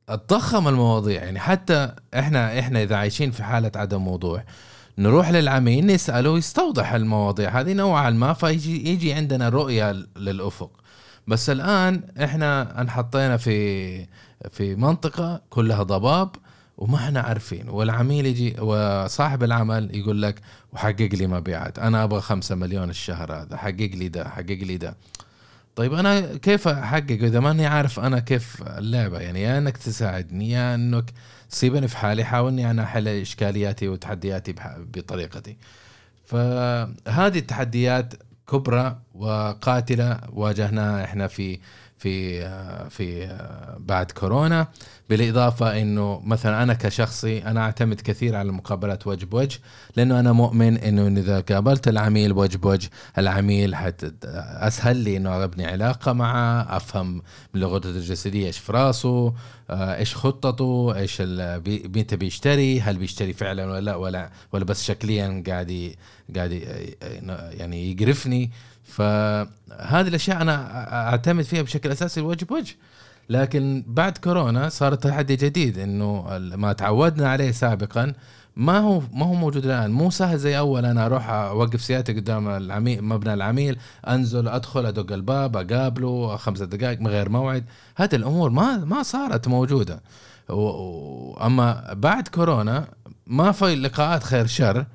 [0.09, 4.43] اتضخم المواضيع يعني حتى إحنا إحنا إذا عايشين في حالة عدم وضوح
[4.97, 10.80] نروح للعميل نسأله يستوضح المواضيع هذه نوعا ما فيجي يجي عندنا رؤية للأفق.
[11.27, 14.07] بس الآن إحنا انحطينا في
[14.51, 16.35] في منطقة كلها ضباب
[16.77, 17.69] وما إحنا عارفين.
[17.69, 20.41] والعميل يجي وصاحب العمل يقول لك
[20.73, 21.79] وحقق لي مبيعات.
[21.79, 23.57] أنا أبغى خمسة مليون الشهر هذا.
[23.57, 24.95] حقق لي ده حقق لي ده.
[25.75, 30.75] طيب أنا كيف احقق إذا ماني عارف أنا كيف اللعبة يعني يا إنك تساعدني يا
[30.75, 31.11] إنك
[31.49, 35.57] تسيبني في حالي حاولني أنا أحل إشكالياتي وتحدياتي بطريقتي.
[36.25, 38.13] فهذه التحديات
[38.51, 41.59] كبرى وقاتلة واجهناها إحنا في
[41.97, 42.41] في
[42.89, 43.37] في
[43.79, 44.67] بعد كورونا.
[45.11, 49.59] بالإضافة إنه مثلا أنا كشخصي أنا أعتمد كثير على المقابلات وجه بوجه
[49.95, 55.65] لأنه أنا مؤمن إنه إذا قابلت العميل وجه بوجه العميل حت أسهل لي إنه ابني
[55.65, 57.21] علاقة معه أفهم
[57.53, 59.33] من لغته الجسدية إيش في راسه
[59.69, 61.21] آه، إيش خطته إيش
[61.95, 65.95] متى بيشتري هل بيشتري فعلا ولا لا ولا ولا بس شكليا قاعد
[66.35, 66.51] قاعد
[67.59, 68.51] يعني يقرفني.
[68.83, 72.75] فهذه الأشياء أنا أعتمد فيها بشكل أساسي وجه بوجه.
[73.31, 78.13] لكن بعد كورونا صار تحدي جديد إنه ما تعودنا عليه سابقا.
[78.55, 79.91] ما هو ما هو موجود الآن.
[79.91, 80.85] مو سهل زي أول.
[80.85, 86.99] أنا أروح أوقف سيارتي قدام العميل مبنى العميل أنزل أدخل أدق الباب أقابله خمسة دقائق
[87.01, 87.65] من غير موعد.
[87.95, 90.01] هذه الأمور ما ما صارت موجودة.
[90.49, 92.87] و- و- أما بعد كورونا
[93.27, 94.85] ما في لقاءات خير شر.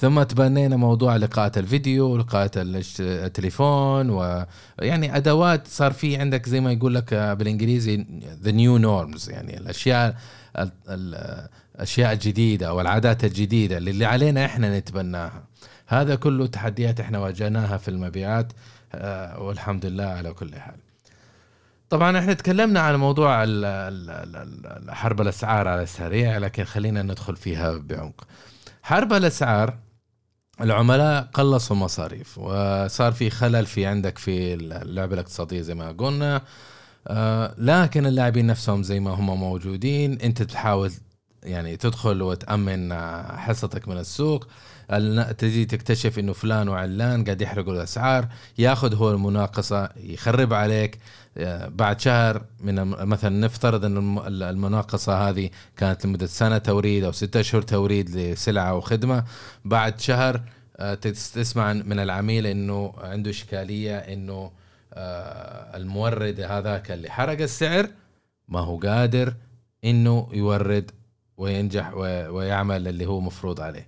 [0.00, 6.72] ثم تبنينا موضوع لقاءات الفيديو لقاءات الش- التليفون ويعني أدوات صار في عندك زي ما
[6.72, 8.06] يقول لك بالإنجليزي
[8.42, 10.16] ذا نيو نورمز يعني الأشياء
[10.58, 15.42] ال- ال- الأشياء الجديدة أو العادات الجديدة اللي علينا إحنا نتبناها.
[15.86, 18.52] هذا كله تحديات إحنا واجهناها في المبيعات
[18.94, 20.74] آه، والحمد لله على كل حال.
[21.90, 23.44] طبعا إحنا تكلمنا عن موضوع
[24.88, 28.26] حرب الأسعار على السريع لكن خلينا ندخل فيها بعمق.
[28.82, 29.74] حرب الأسعار
[30.62, 36.42] العملاء قلصوا مصاريف وصار في خلل في عندك في اللعبه الاقتصاديه زي ما قلنا.
[37.08, 40.92] آه، لكن اللاعبين نفسهم زي ما هم موجودين انت تحاول
[41.42, 42.94] يعني تدخل وتأمن
[43.36, 44.46] حصتك من السوق
[44.92, 50.98] ال- تجي تكتشف إنه فلان وعلان قاعد يحرقوا الأسعار ياخذ هو المناقصة يخرب عليك.
[51.38, 57.12] آه، بعد شهر من مثلا نفترض إن الم- المناقصة هذه كانت لمدة سنة توريد أو
[57.12, 59.24] ستة أشهر توريد لسلعة أو خدمة.
[59.64, 60.40] بعد شهر
[60.76, 64.50] آه، تس- تسمع من العميل إنه عنده إشكالية إنه
[64.94, 67.88] آه، المورد هذاك اللي حرق السعر
[68.48, 69.34] ما هو قادر
[69.84, 70.90] إنه يورد
[71.40, 73.86] وينجح ويعمل اللي هو مفروض عليه.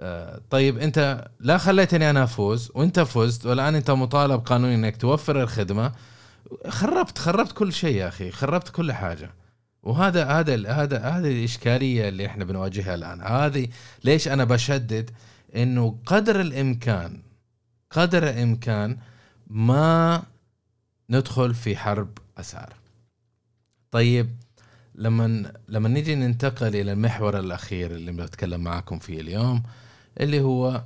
[0.00, 5.42] آه، طيب انت لا خليتني أنا افوز وانت فزت والآن انت مطالب قانوني انك توفر
[5.42, 5.92] الخدمة.
[6.68, 9.30] خربت خربت كل شيء يا أخي خربت كل حاجة.
[9.82, 13.20] وهذا هذا هذا هذه الإشكالية اللي إحنا بنواجهها الآن.
[13.22, 13.68] هذه
[14.04, 15.10] ليش أنا بشدد؟
[15.56, 17.22] إنه قدر الإمكان
[17.90, 18.96] قدر الإمكان
[19.46, 20.22] ما
[21.10, 22.72] ندخل في حرب اسعار
[23.90, 24.30] طيب
[24.94, 29.62] لما لما نيجي ننتقل إلى المحور الأخير اللي بتكلم معاكم فيه اليوم
[30.20, 30.84] اللي هو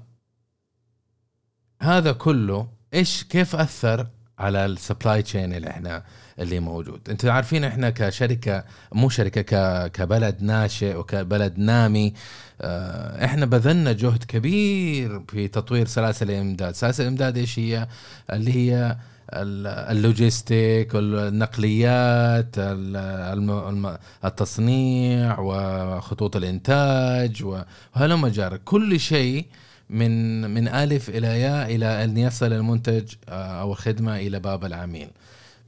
[1.83, 4.07] هذا كله إيش كيف أثر
[4.39, 6.05] على السبلاي تشين اللي إحنا
[6.39, 12.15] اللي موجود؟ أنتوا عارفين إحنا كشركة مو شركة ك كبلد ناشئ وكبلد نامي
[12.61, 16.75] آه، إحنا بذلنا جهد كبير في تطوير سلاسل الإمداد.
[16.75, 17.89] سلاسل الإمداد إيش هي؟
[18.33, 18.97] اللي هي
[19.33, 22.97] ال logistic والنقليات ال-
[23.39, 29.47] الم- الم- التصنيع وخطوط الإنتاج وهلم جرا كل شيء
[29.91, 35.09] من من ألف إلى ياء إلى أن يصل المنتج آه، أو الخدمة إلى باب العميل.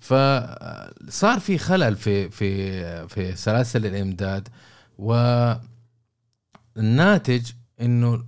[0.01, 4.49] فصار في خلل في في في سلاسل الإمداد
[6.77, 8.25] والناتج إنه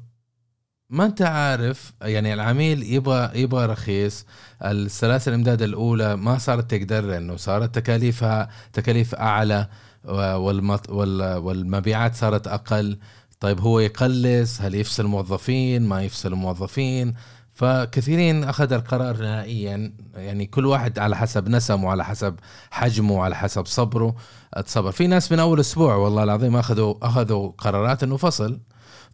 [0.90, 4.26] ما انت عارف يعني العميل يبغى يبغى رخيص
[4.64, 9.68] السلاسل الإمداد الأولى ما صارت تقدر لأنه صارت تكاليفها تكاليف أعلى
[10.04, 12.98] والمط وال- والمبيعات صارت أقل.
[13.40, 17.14] طيب هو يقلص هل يفصل موظفين؟ ما يفصل موظفين.
[17.54, 22.34] فكثيرين أخذ القرار نهائيا يعني كل واحد على حسب نسمه وعلى حسب
[22.70, 24.14] حجمه وعلى حسب صبره.
[24.54, 24.92] أتصبر.
[24.92, 28.60] في ناس من أول أسبوع والله العظيم أخذوا أخذوا قرارات إنه فصل.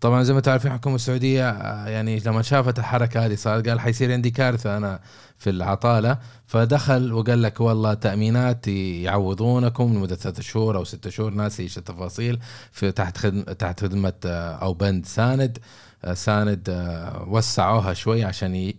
[0.04, 4.12] طبعا زي ما تعرفين الحكومة السعودية آه، يعني لما شافت الحركة هذه صار قال حيصير
[4.12, 5.00] عندي كارثة أنا
[5.38, 11.62] في العطالة فدخل وقال لك والله تأمينات يعوضونكم لمدة ثلاثة شهور أو ستة شهور ناسي
[11.62, 12.38] إيش التفاصيل
[12.72, 15.58] في تحت خدمه تحت خدمة آه، أو بند ساند
[16.04, 16.68] آه، ساند
[17.26, 18.72] وسعوها شوي عشان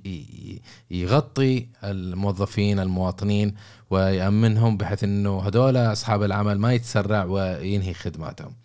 [0.92, 3.56] يغطي الموظفين المواطنين
[3.90, 8.65] ويأمنهم بحيث إنه هذول أصحاب العمل ما يتسرع وينهي خدماتهم.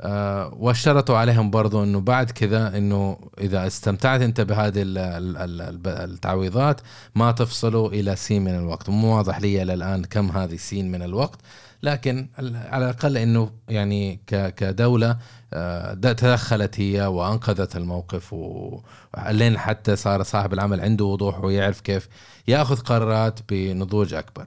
[0.00, 5.88] آه، واشترطوا عليهم برضو إنه بعد كذا إنه إذا استمتعت أنت بهذه ال- ال- ال-
[5.88, 6.80] التعويضات
[7.14, 8.90] ما تفصلوا إلى سين من الوقت.
[8.90, 11.38] مو واضح لي إلى الآن كم هذه سين من الوقت
[11.82, 14.20] لكن على الأقل إنه يعني
[14.56, 15.16] كدولة
[15.52, 22.08] آه، تدخلت هي وأنقذت الموقف ولين حتى صار صاحب العمل عنده وضوح ويعرف كيف
[22.48, 24.46] يأخذ قرارات بنضوج أكبر.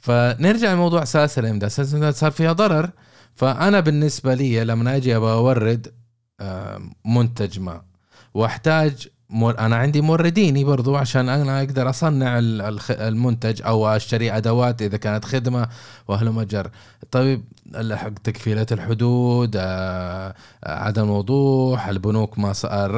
[0.00, 1.70] فنرجع لموضوع سلاسل الإمداد.
[1.70, 2.90] سلاسل صار فيها ضرر
[3.36, 5.92] فأنا بالنسبة لي لما أجي أبغى أورد
[6.40, 7.82] آه، منتج ما.
[8.34, 9.08] وأحتاج
[9.42, 12.38] أنا عندي مورديني برضو عشان أنا أقدر أصنع
[12.90, 15.68] المنتج أو أشتري أدوات إذا كانت خدمة
[16.08, 16.70] وأهل جر
[17.10, 17.44] طيب
[17.96, 22.52] حق تكفيله الحدود آه، عدم الوضوح البنوك ما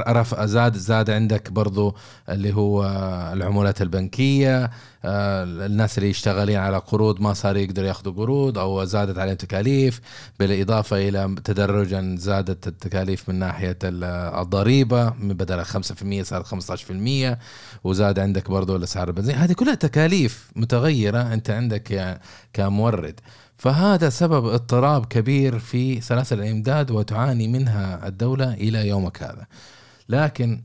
[0.08, 1.96] رفع زاد زاد عندك برضو
[2.28, 2.84] اللي هو
[3.32, 4.70] العمولات البنكية.
[5.04, 10.00] الناس اللي يشتغلين على قروض ما صار يقدروا ياخذوا قروض أو زادت عليهم تكاليف
[10.40, 14.04] بالإضافة إلى تدرجا زادت التكاليف من ناحية ال-
[14.40, 17.38] الضريبة من بدل 5% صارت 15%
[17.84, 19.34] وزاد عندك برضو الأسعار البنزين.
[19.36, 22.18] هذه كلها تكاليف متغيرة أنت عندك
[22.52, 23.20] كمورد.
[23.56, 29.46] فهذا سبب اضطراب كبير في سلاسل الإمداد وتعاني منها الدولة إلى يومك هذا.
[30.08, 30.62] لكن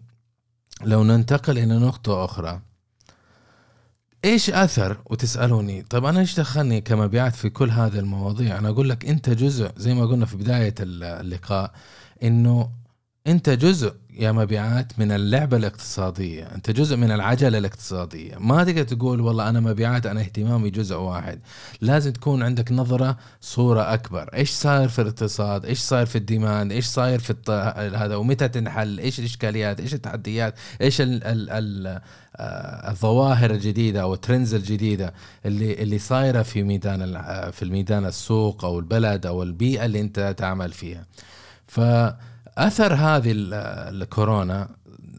[0.83, 2.61] لو ننتقل إلى نقطة أخرى
[4.25, 5.81] إيش أثر؟ وتسألوني.
[5.81, 9.93] طب أنا إيش دخلني كمبيعات في كل هذه المواضيع؟ أنا أقول لك أنت جزء زي
[9.93, 11.71] ما قلنا في بداية اللقاء
[12.23, 12.69] إنه
[13.27, 16.43] انت جزء يا مبيعات من اللعبة الاقتصادية.
[16.55, 18.37] انت جزء من العجلة الاقتصادية.
[18.37, 21.39] ما تقدر تقول والله أنا مبيعات أنا اهتمامي جزء واحد.
[21.81, 24.29] لازم تكون عندك نظرة صورة أكبر.
[24.33, 27.49] إيش صاير في الاقتصاد؟ إيش صاير في الديماند؟ إيش صاير في الط...
[27.49, 31.23] هذا؟ ومتى تنحل؟ إيش الإشكاليات؟ إيش التحديات؟ إيش ال...
[31.23, 31.49] ال...
[31.49, 32.01] ال...
[32.35, 35.13] آه، الظواهر الجديدة أو ال trends الجديدة
[35.45, 40.35] اللي اللي صايرة في ميدان ال- في الميدان السوق أو البلد أو البيئة اللي أنت
[40.37, 41.05] تعمل فيها.
[42.57, 43.53] فاثر هذه ال-
[44.01, 44.69] الكورونا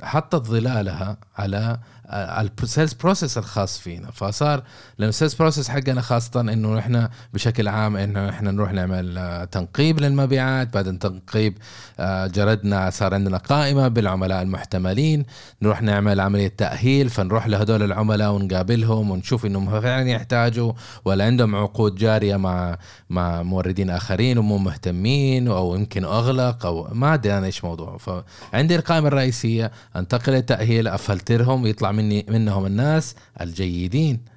[0.02, 1.78] حطت ظلالها على
[2.10, 4.10] ال sales process الخاص فينا.
[4.10, 4.62] فصار
[4.98, 9.44] لما ال sales process حقنا خاصة إنه إحنا بشكل عام إنه إحنا نروح نعمل آه،
[9.44, 11.58] تنقيب للمبيعات بعد التنقيب
[12.00, 15.24] آه، جردنا صار عندنا قائمة بالعملاء المحتملين
[15.62, 20.72] نروح نعمل عملية تأهيل فنروح لهدول العملاء ونقابلهم ونشوف إنهم فعلا يحتاجوا
[21.04, 22.78] ولا عندهم عقود جارية مع
[23.10, 28.76] مع موردين آخرين ومو مهتمين أو يمكن أغلق أو ما أدري أنا إيش موضوع فعندي
[28.76, 34.34] القائمة الرئيسية أنتقل للتأهيل أفلترهم يطلع مني منهم الناس الجيدين.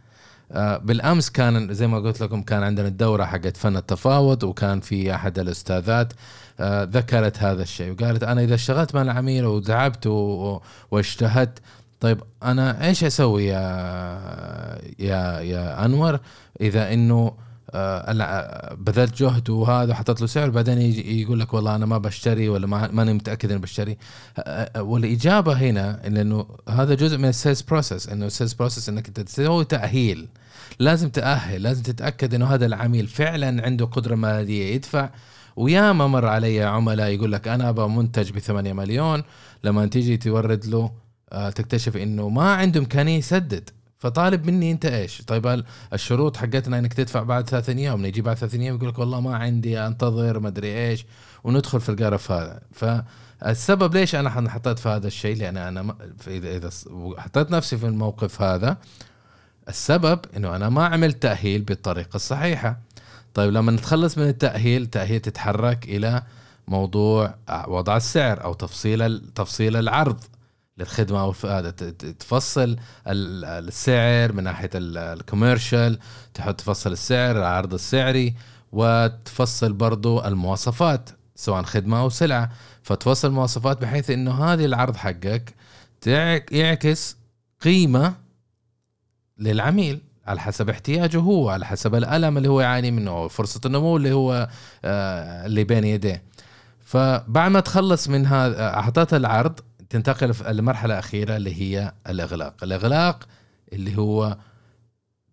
[0.52, 5.16] آه، بالأمس كان زي ما قلت لكم كان عندنا الدورة حقت فن التفاوض وكان في
[5.16, 6.14] أحد الأستاذات
[6.60, 10.08] آه، ذكرت هذا الشيء وقالت أنا إذا اشتغلت مع العميل وتعبت
[10.92, 11.60] واجتهدت
[12.00, 13.60] طيب أنا إيش أسوي يا
[15.00, 16.20] يا يا أنور
[16.62, 17.34] إذا إنه
[18.76, 22.68] بذلت جهد وهذا وحطيت له سعر بعدين يجي يقول لك والله أنا ما بشتري ولا
[22.68, 23.98] ما ماني متأكد إني بشتري.
[24.38, 24.42] آه،
[24.76, 29.08] آه، والإجابة هنا لأنه هذا جزء من ال sales process إنه ال sales process إنك
[29.08, 30.28] أنت تسوي تأهيل.
[30.80, 35.10] لازم تأهل لازم تتأكد إنه هذا العميل فعلا عنده قدرة ماليه يدفع.
[35.56, 39.24] وياما مر علي عملاء يقول لك أنا أبغى منتج ب 8 مليون
[39.64, 40.92] لما تيجي تورد له
[41.32, 43.70] آه، تكتشف إنه ما عنده إمكانية يسدد.
[44.00, 48.38] فطالب مني انت إيش؟ طيب ال- الشروط حقتنا انك تدفع بعد ثلاثة أيام نجي بعد
[48.38, 51.06] ثلاثة أيام يقول لك والله ما عندي انتظر ما ادري إيش
[51.44, 52.62] وندخل في القرف هذا.
[52.72, 55.96] فالسبب ليش أنا حطيت في هذا الشيء؟ لأن أنا
[56.28, 56.70] اذا
[57.18, 58.78] حطيت نفسي في الموقف هذا
[59.70, 62.78] السبب إنه أنا ما عملت تأهيل بالطريقة الصحيحة.
[63.34, 66.24] طيب لما نتخلص من التأهيل التأهيل تتحرك إلى
[66.68, 67.36] موضوع
[67.68, 70.24] وضع السعر أو تفصيل تفصيل العرض.
[70.78, 71.84] للخدمة أو ت-
[72.20, 76.00] تفصل ال- السعر من ناحية الكوميرشال
[76.34, 78.36] تحط تفصل السعر العرض السعري
[78.72, 82.52] وتفصل برضو المواصفات سواء خدمة أو سلعة.
[82.84, 85.54] فتفصل المواصفات بحيث إنه هذه العرض حقك
[86.52, 87.18] يعكس
[87.62, 88.14] قيمة
[89.40, 93.98] للعميل على حسب احتياجه هو على حسب الألم اللي هو يعاني منه أو فرصة النمو
[93.98, 94.50] اللي هو
[94.86, 96.24] آه، اللي بين يديه.
[96.86, 102.64] فبعد ما تخلص من هذا أعطيت العرض تنتقل في المرحلة الأخيرة اللي هي الإغلاق.
[102.64, 103.28] الإغلاق
[103.74, 104.38] اللي هو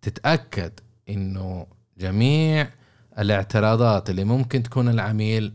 [0.02, 0.72] تتأكد
[1.08, 1.66] إنه
[1.98, 2.68] جميع
[3.18, 5.52] الاعتراضات اللي ممكن تكون العميل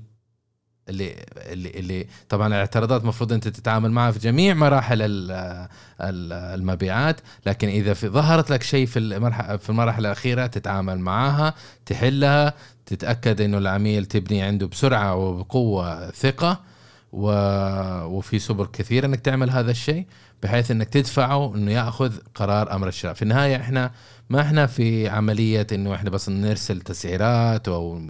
[0.89, 5.31] اللي اللي, اللي طبعا الاعتراضات المفروض أنت تتعامل معها في جميع مراحل ال-
[6.01, 11.53] ال- المبيعات لكن إذا في ظهرت لك شيء في المرحله في المراحل الأخيرة تتعامل معها
[11.85, 12.53] تحلها
[12.85, 16.59] تتأكد إنه العميل تبني عنده بسرعة وبقوة ثقة
[17.11, 17.31] و...
[18.05, 20.05] وفي سبل كثيره إنك تعمل هذا الشيء
[20.43, 23.13] بحيث إنك تدفعه إنه يأخذ قرار أمر الشراء.
[23.13, 23.91] في النهاية إحنا
[24.29, 28.01] ما إحنا في عملية إنه إحنا بس نرسل تسعيرات أو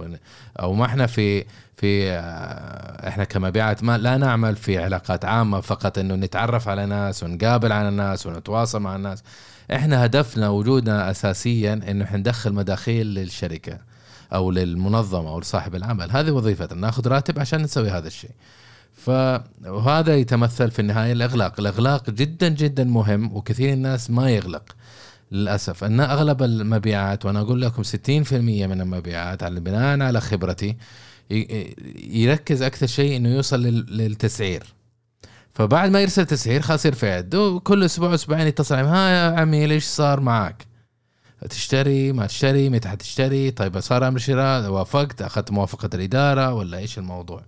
[0.60, 1.46] أو ما إحنا في
[1.78, 7.24] في آه، إحنا كمبيعات ما لا نعمل في علاقات عامة فقط إنه نتعرف على ناس
[7.24, 9.24] ونقابل على ناس ونتواصل مع الناس.
[9.74, 13.78] إحنا هدفنا وجودنا اساسيا إنه إحنا ندخل مداخيل للشركة
[14.34, 16.12] أو للمنظمة أو لصاحب العمل.
[16.12, 18.32] هذه وظيفتنا ناخذ راتب عشان نسوي هذا الشيء.
[19.06, 24.76] فهذا يتمثل في النهاية الاغلاق الاغلاق جدا جدا مهم وكثير الناس ما يغلق
[25.32, 25.84] للأسف.
[25.84, 27.88] أن أغلب المبيعات وأنا أقول لكم 60%
[28.68, 30.78] من المبيعات على بناء على خبرتي
[32.10, 34.64] يركز أكثر شيء إنه يوصل للتسعير.
[35.54, 39.86] فبعد ما يرسل تسعير خلاص يرفع يده كل أسبوع أسبوعين يتصل ها يا عميل إيش
[39.86, 40.66] صار معك؟
[41.50, 46.98] تشتري ما تشتري متى حتشتري؟ طيب صار أمر شراء وافقت أخذت موافقة الإدارة ولا إيش
[46.98, 47.42] الموضوع؟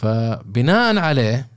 [0.00, 1.48] فبناء عليه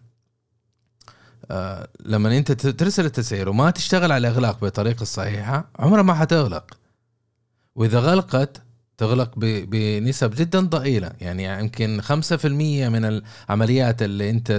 [1.52, 6.78] آه لما انت ترسل التسعير وما تشتغل على الإغلاق بالطريقة الصحيحة عمرها ما حتغلق.
[7.76, 8.62] وإذا غلقت
[8.98, 11.12] تغلق بنسب جدا ضئيلة.
[11.22, 13.06] يعني يمكن 5% من
[13.50, 14.52] العمليات اللي انت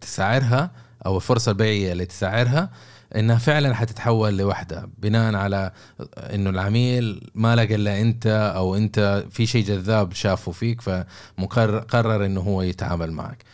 [0.00, 0.70] تسعرها
[1.06, 2.70] أو الفرصة البيعية اللي تسعرها
[3.16, 5.72] إنها فعلا حتتحول لوحدة بناء على
[6.16, 12.40] إنه العميل ما لقى إلا أنت أو أنت في شيء جذاب شافه فيك فقرر إنه
[12.40, 13.44] هو يتعامل معك.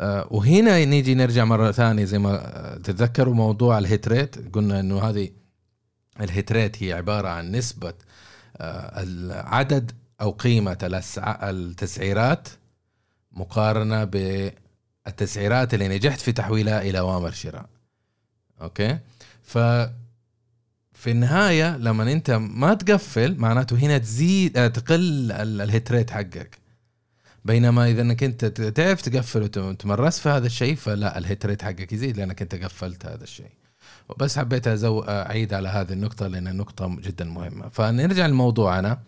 [0.00, 2.36] آه، وهنا نيجي نرجع مرة ثانية زي ما
[2.84, 4.54] تتذكروا موضوع الهيت ريت.
[4.54, 5.28] قلنا إنه هذه
[6.20, 7.94] الهيت ريت هي عبارة عن نسبة
[9.30, 10.78] عدد أو قيمة
[11.42, 12.48] التسعيرات
[13.32, 17.75] مقارنة بالتسعيرات اللي نجحت في تحويلها إلى أوامر شراء.
[18.62, 18.98] okay؟
[19.42, 19.58] ف
[20.96, 26.58] في النهاية لما أنت ما تقفل معناته هنا تزيد آه، تقل ال hit rate حقك.
[27.44, 31.92] بينما إذا إنك أنت تعرف تقفل وتمرس في هذا الشيء فلا ال hit rate حقك
[31.92, 33.50] يزيد لأنك أنت قفلت هذا الشيء.
[34.08, 37.68] وبس حبيت أزو أعيد على هذه النقطة لانها نقطه جدا مهمة.
[37.68, 38.98] فنرجع لموضوعنا.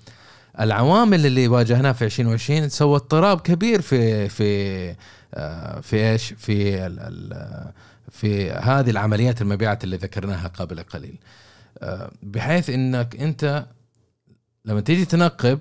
[0.60, 4.94] العوامل اللي واجهناها في 2020 سوى اضطراب كبير في في
[5.34, 6.86] آه، في إيش؟ في
[8.10, 11.18] في هذه العمليات المبيعات اللي ذكرناها قبل قليل.
[11.78, 13.66] آه، بحيث إنك أنت
[14.64, 15.60] لما تيجي تنقب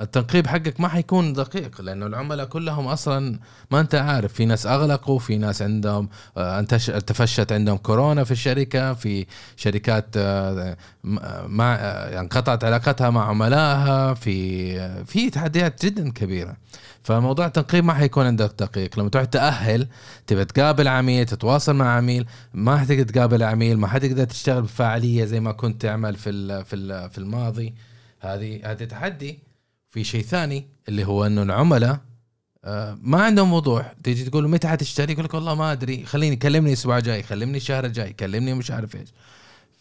[0.00, 3.38] التنقيب حقك ما حيكون دقيق لأنه العملاء كلهم أصلا
[3.70, 4.32] ما أنت عارف.
[4.32, 6.60] في ناس أغلقوا في ناس عندهم آه،
[7.06, 9.26] تفشت عندهم كورونا في الشركة في
[9.56, 10.76] شركات آه،
[11.46, 16.56] ما انقطعت علاقتها مع عملائها في في تحديات جدا كبيرة.
[17.04, 18.98] فموضوع التنقيب ما حيكون عندك دقيق.
[18.98, 19.88] لما تروح تأهل
[20.26, 25.40] تبى تقابل عميل تتواصل مع عميل ما حتقدر تقابل عميل ما حتقدر تشتغل بفاعلية زي
[25.40, 27.74] ما كنت تعمل في في في الماضي.
[28.20, 29.38] هذه هذه تحدي.
[29.90, 32.00] في شيء ثاني اللي هو إنه العملاء
[32.64, 33.94] آه، ما عندهم وضوح.
[34.04, 36.04] تيجي تقول متى حتشتري؟ يقول لك والله ما أدري.
[36.04, 39.08] خليني كلمني الأسبوع الجاي كلمني الشهر الجاي كلمني مش عارف إيش.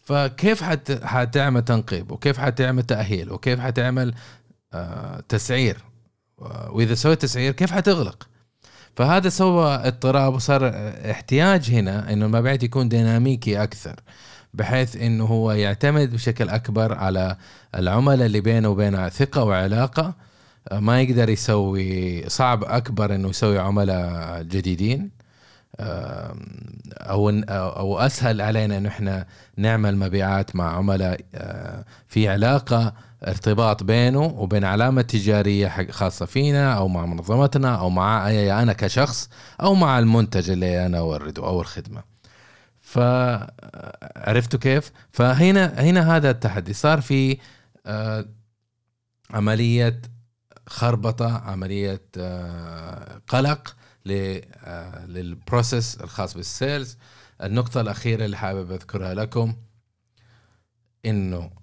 [0.04, 4.14] فكيف حت حتعمل تنقيب؟ وكيف حتعمل تأهيل؟ وكيف حتعمل
[4.74, 5.78] آه، تسعير؟
[6.70, 8.28] وإذا سويت تسعير كيف حتغلق؟
[8.96, 10.72] فهذا سوى اضطراب وصار
[11.12, 13.96] احتياج هنا إنه المبيعات يكون ديناميكي أكثر
[14.54, 17.38] بحيث إنه هو يعتمد بشكل أكبر على
[17.76, 20.14] العملاء اللي بينه وبينه ثقة وعلاقة.
[20.72, 25.12] ما يقدر يسوي صعب أكبر إنه يسوي عملاء جديدين.
[25.80, 29.26] أو أو أسهل علينا إنه إحنا
[29.58, 32.94] نعمل مبيعات مع عملاء آه، في علاقة.
[33.28, 38.30] ارتباط بينه وبين علامة تجارية خاصة فينا أو مع منظمتنا أو مع
[38.62, 39.30] أنا كشخص
[39.62, 42.04] أو مع المنتج اللي أنا أورده أو الخدمة.
[42.82, 46.74] فعرفتوا كيف؟ فهنا هنا هذا التحدي.
[46.74, 47.38] صار في
[47.86, 48.26] آه،
[49.32, 50.02] عملية
[50.68, 53.76] خربطة عملية آه، قلق
[54.08, 56.98] آه، لل process الخاص بال sales.
[57.44, 59.56] النقطة الأخيرة اللي حابب أذكرها لكم
[61.06, 61.59] إنه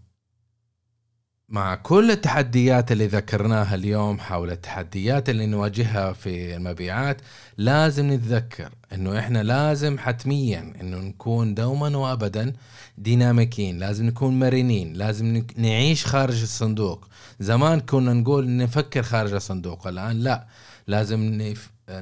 [1.48, 7.20] مع كل التحديات اللي ذكرناها اليوم حول التحديات اللي نواجهها في المبيعات
[7.58, 12.52] لازم نتذكر إنه إحنا لازم حتميا إنه نكون دوما وابدا
[12.98, 17.08] ديناميكيين لازم نكون مرنين لازم نعيش خارج الصندوق.
[17.40, 20.46] زمان كنا نقول نفكر خارج الصندوق الآن لا
[20.86, 21.52] لازم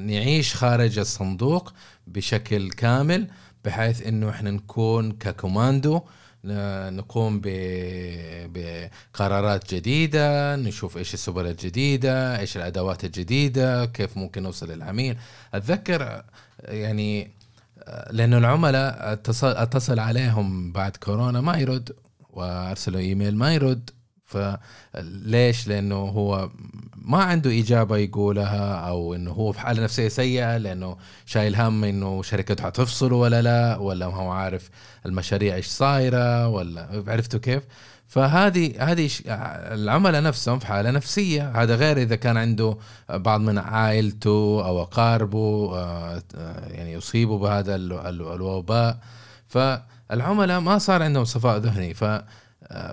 [0.00, 1.72] نعيش خارج الصندوق
[2.06, 3.28] بشكل كامل
[3.64, 6.00] بحيث إنه إحنا نكون ككوماندو
[6.90, 7.40] نقوم
[8.54, 15.16] بقرارات جديدة نشوف إيش السبل الجديدة إيش الأدوات الجديدة كيف ممكن نوصل للعميل.
[15.54, 16.22] أتذكر
[16.58, 17.30] يعني
[18.10, 21.92] لأنه العملاء اتصل, اتصل عليهم بعد كورونا ما يرد
[22.30, 23.90] وأرسلوا إيميل ما يرد.
[24.26, 26.50] فليش؟ لأنه هو
[26.96, 30.96] ما عنده إجابة يقولها أو إنه هو في حالة نفسية سيئة لأنه
[31.26, 34.70] شايل هم إنه شركته حتفصله ولا لا ولا ما هو عارف
[35.06, 37.62] المشاريع إيش صايرة ولا عرفتوا كيف؟
[38.08, 39.10] فهذه هذه
[39.74, 41.62] العملاء نفسهم في حالة نفسية.
[41.62, 42.76] هذا غير إذا كان عنده
[43.10, 48.98] بعض من عائلته أو أقاربه آه، آه، يعني يصيبوا بهذا ال- ال- الوباء.
[49.48, 51.94] فالعملاء ما صار عندهم صفاء ذهني.
[51.94, 52.04] ف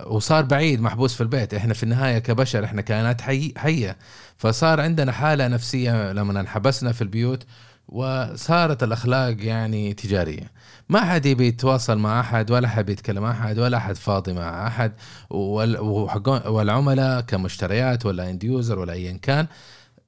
[0.06, 1.54] وصار بعيد محبوس في البيت.
[1.54, 3.96] إحنا في النهاية كبشر إحنا كائنات حي حية.
[4.36, 7.42] فصار عندنا حالة نفسية لما انحبسنا في البيوت
[7.88, 10.50] وصارت الأخلاق يعني تجارية.
[10.88, 14.66] ما حد يبي يتواصل مع أحد ولا حد يتكلم مع أحد ولا أحد فاضي مع
[14.66, 14.92] أحد.
[15.30, 19.46] والعملاء كمشتريات ولا end user ولا ايا كان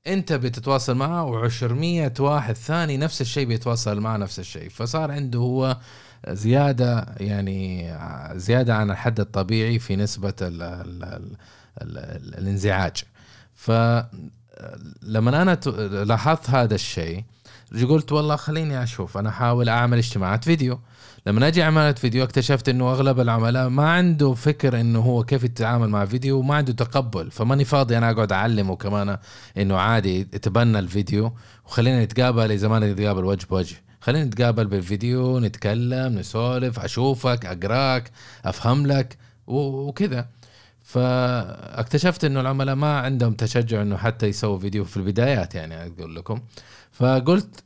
[0.07, 4.69] أنت بتتواصل معه و200 واحد ثاني نفس الشيء بيتواصل معه نفس الشيء.
[4.69, 5.77] فصار عنده هو
[6.29, 7.95] زيادة يعني
[8.35, 11.27] زيادة عن الحد الطبيعي في نسبة ال ال ال
[11.83, 12.97] ال ال الانزعاج
[13.55, 15.59] فلما أنا
[16.05, 17.25] لاحظت هذا الشيء
[17.89, 20.81] قلت والله خليني أشوف أنا أحاول أعمل اجتماعات فيديو.
[21.27, 25.89] لما أجي عملت فيديو اكتشفت إنه أغلب العملاء ما عنده فكر إنه هو كيف يتعامل
[25.89, 27.31] مع فيديو وما عنده تقبل.
[27.31, 29.19] فماني فاضي أنا أقعد أعلمه كمان
[29.57, 31.33] إنه عادي يتبنى الفيديو
[31.67, 33.84] وخلينا نتقابل زي ما نتقابل وجه بوجه.
[34.05, 38.11] خلينا نتقابل بالفيديو نتكلم نسولف أشوفك أقراك
[38.45, 40.29] أفهم لك وكذا.
[40.85, 46.41] فاكتشفت إنه العملاء ما عندهم تشجع إنه حتى يسووا فيديو في البدايات يعني أقول لكم.
[46.93, 47.65] فقلت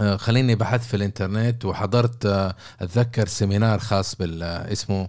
[0.00, 5.08] آه، خليني بحثت في الإنترنت وحضرت آه، أتذكر seminar خاص بال آه، اسمه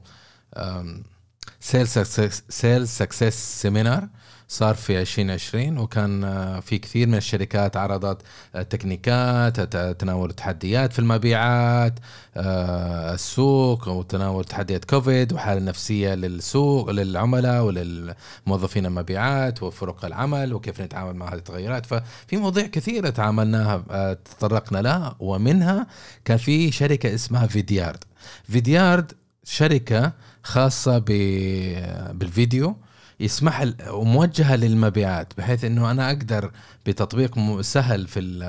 [2.50, 4.10] sales success seminar.
[4.52, 8.22] صار في 2020 وكان آه، في كثير من الشركات عرضت
[8.56, 11.94] آه، تكنيكات تناول تحديات في المبيعات
[12.38, 21.14] آه، السوق وتناول تحديات كوفيد وحالة نفسية للسوق للعملاء وللموظفين المبيعات وفرق العمل وكيف نتعامل
[21.16, 21.86] مع هذه التغيرات.
[21.86, 25.88] ففي مواضيع كثيرة تعاملناها تطرقنا لها ومنها
[26.26, 28.04] كان في شركة اسمها فيديارد.
[28.44, 29.12] فيديارد
[29.44, 30.12] شركة
[30.44, 32.76] خاصة ب- بالفيديو
[33.20, 36.52] يسمح وموجهة للمبيعات بحيث إنه أنا أقدر
[36.86, 38.40] بتطبيق سهل في ال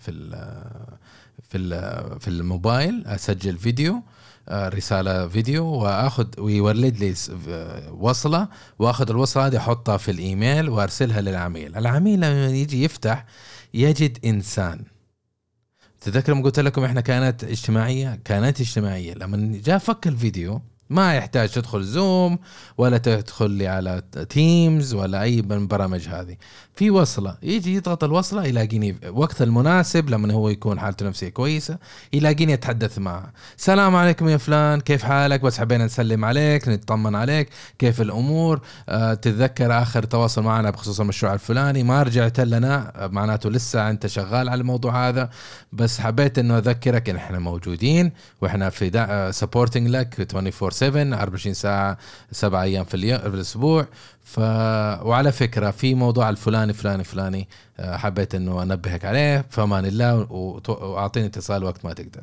[0.00, 0.30] في ال
[1.48, 4.02] في ال في الموبايل أسجل فيديو
[4.48, 8.48] آه، رسالة فيديو وأخذ ويولد لي ف- وصلة
[8.78, 13.24] وأخذ الوصلة هذه أحطها في الإيميل وأرسلها للعميل، العميل لما يجي يفتح
[13.74, 14.84] يجد إنسان.
[16.00, 19.14] تذكر لما قلت لكم إحنا كائنات اجتماعية؟ كائنات اجتماعية.
[19.14, 22.38] لما جاء فك الفيديو ما يحتاج تدخل زوم
[22.78, 26.36] ولا تدخل لي على تيمز ولا أي من البرامج هذه.
[26.74, 27.36] في وصلة.
[27.42, 31.78] يجي يضغط الوصلة يلاقيني وقت المناسب لما هو يكون حالته النفسية كويسة
[32.12, 33.32] يلاقيني أتحدث معه.
[33.58, 39.14] السلام عليكم يا فلان كيف حالك؟ بس حبينا نسلم عليك نطمن عليك كيف الأمور؟ آه
[39.14, 43.04] تتذكر آخر تواصل معنا بخصوص المشروع الفلاني؟ ما رجعت لنا.
[43.04, 45.30] آه، معناته لسه أنت شغال على الموضوع هذا.
[45.72, 51.98] بس حبيت إنه أذكرك إن إحنا موجودين وإحنا في سبورتنج لك 24 7 24 ساعة
[52.32, 53.86] سبع أيام في, اليوم في الأسبوع.
[54.24, 60.26] ف وعلى فكرة في موضوع الفلاني فلاني فلاني آه، حبيت إنه أنبهك عليه فأمان الله
[60.68, 62.22] وأعطيني اتصال وقت ما تقدر.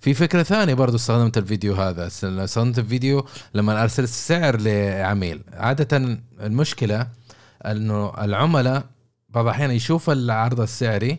[0.00, 2.06] في فكرة ثانية برضو استخدمت الفيديو هذا.
[2.06, 5.40] استخدمت الفيديو لما أرسل سعر لعميل.
[5.52, 7.06] عادة المشكلة
[7.66, 8.84] إنه العملاء
[9.28, 11.18] بعض الأحيان يشوف العرض السعري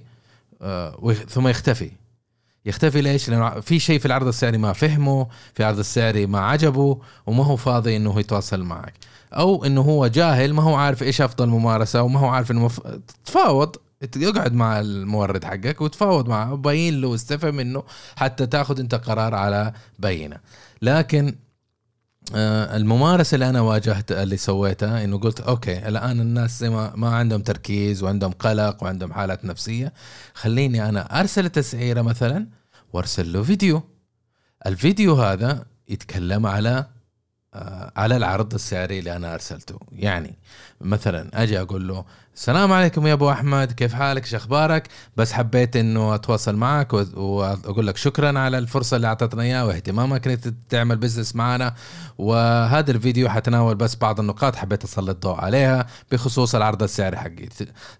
[0.62, 1.92] آه، ثم يختفي.
[2.66, 6.98] يختفي ليش؟ لأنه في شيء في العرض السعري ما فهمه، في العرض السعري ما عجبه
[7.26, 8.94] وما هو فاضي إنه يتواصل معك،
[9.34, 12.80] أو إنه هو جاهل ما هو عارف إيش أفضل ممارسة وما هو عارف إنه مف...
[13.26, 13.76] تفاوض
[14.16, 17.84] يقعد مع المورد حقك وتفاوض معه وبين له واستفهم منه
[18.16, 20.38] حتى تأخذ أنت قرار على بينة
[20.82, 21.36] لكن
[22.36, 27.42] الممارسة اللي أنا واجهت اللي سويتها إنه قلت أوكي الآن الناس زي ما ما عندهم
[27.42, 29.94] تركيز وعندهم قلق وعندهم حالات نفسية
[30.34, 32.48] خليني أنا أرسل التسعيره مثلا
[32.94, 33.84] وأرسل له فيديو.
[34.66, 36.86] الفيديو هذا يتكلم على
[37.54, 39.80] آه، على العرض السعري اللي أنا أرسلته.
[39.92, 40.40] يعني
[40.82, 42.06] مثلا أجي أقول له
[42.36, 47.88] السلام عليكم يا أبو أحمد كيف حالك؟ إيش أخبارك؟ بس حبيت إنه أتواصل معك وأقول
[47.88, 51.74] لك شكرا على الفرصة اللي اعطيتنا إياها واهتمامك إنك تعمل بزنس معنا.
[52.18, 57.50] وهذا الفيديو حتناول بس بعض النقاط حبيت أسلط الضوء عليها بخصوص العرض السعري حقي.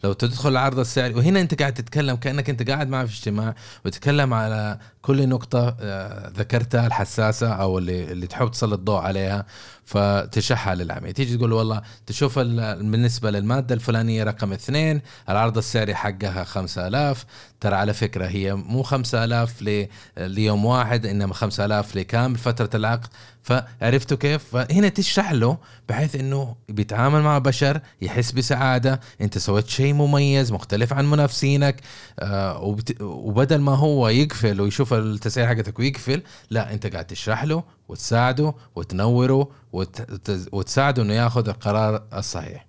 [0.04, 3.56] لو تدخل العرض السعري وهنا أنت قاعد تتكلم كأنك أنت قاعد معي في اجتماع
[3.86, 9.46] وتتكلم على كل نقطة آه، ذكرتها الحساسة أو اللي اللي تحب تسلط الضوء عليها.
[9.86, 15.96] فتشحها للعميل تيجي تقول له والله تشوف ال- بالنسبة للمادة الفلانية رقم اثنين العرض السعري
[15.96, 17.26] حقها 5000
[17.60, 23.08] ترى على فكرة هي مو 5000 ل- ليوم واحد إنما 5000 لكامل فترة العقد
[23.44, 25.58] فعرفتوا كيف؟ فهنا تشرح له
[25.90, 31.76] بحيث إنه بيتعامل مع بشر يحس بسعادة أنت سويت شيء مميز مختلف عن منافسينك
[32.20, 32.76] آه.
[33.02, 39.48] وبدل ما هو يقفل ويشوف التسعير حقتك ويقفل لا أنت قاعد تشرح له وتساعده وتنوره
[39.74, 40.02] وت...
[40.12, 42.66] وت- وتساعده إنه ياخذ القرار الصحيح.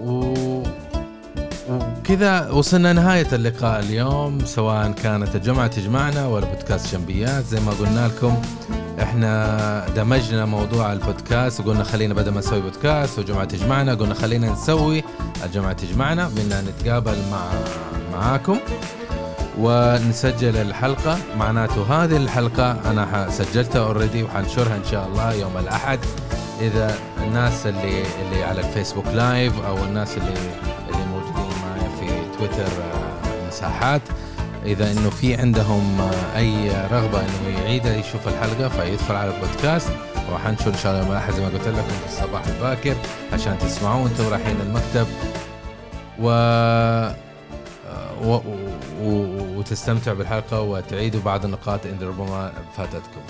[0.00, 0.32] و...
[1.70, 8.08] وكذا وصلنا نهاية اللقاء اليوم سواء كانت الجمعة تجمعنا ولا بودكاست جنبيات زي ما قلنا
[8.08, 8.42] لكم
[9.02, 15.04] إحنا دمجنا موضوع البودكاست وقلنا خلينا بدل ما نسوي بودكاست وجمعة تجمعنا قلنا خلينا نسوي
[15.44, 16.28] الجمعة تجمعنا.
[16.28, 17.50] بدنا نتقابل مع
[18.12, 18.58] معاكم.
[19.58, 21.18] ونسجل الحلقة.
[21.36, 25.98] معناته هذه الحلقة أنا سجلتها already وحنشرها إن شاء الله يوم الأحد.
[26.60, 30.34] إذا الناس اللي اللي على الفيسبوك live أو الناس اللي
[30.88, 34.02] اللي موجودين معي في تويتر آه، مساحات
[34.66, 39.90] إذا إنه في عندهم آه، أي رغبة إنه يعيد يشوف الحلقة فيدخل على البودكاست.
[40.32, 42.94] وحنشر إن شاء الله يوم الأحد زي ما قلت لكم في الصباح الباكر
[43.32, 44.02] عشان تسمعوه.
[44.02, 45.06] وأنتم رايحين المكتب.
[46.20, 46.28] و
[48.22, 48.40] و...
[49.02, 49.58] و...
[49.58, 53.20] وتستمتع بالحلقة وتعيدوا بعض النقاط اللي ربما فاتتكم.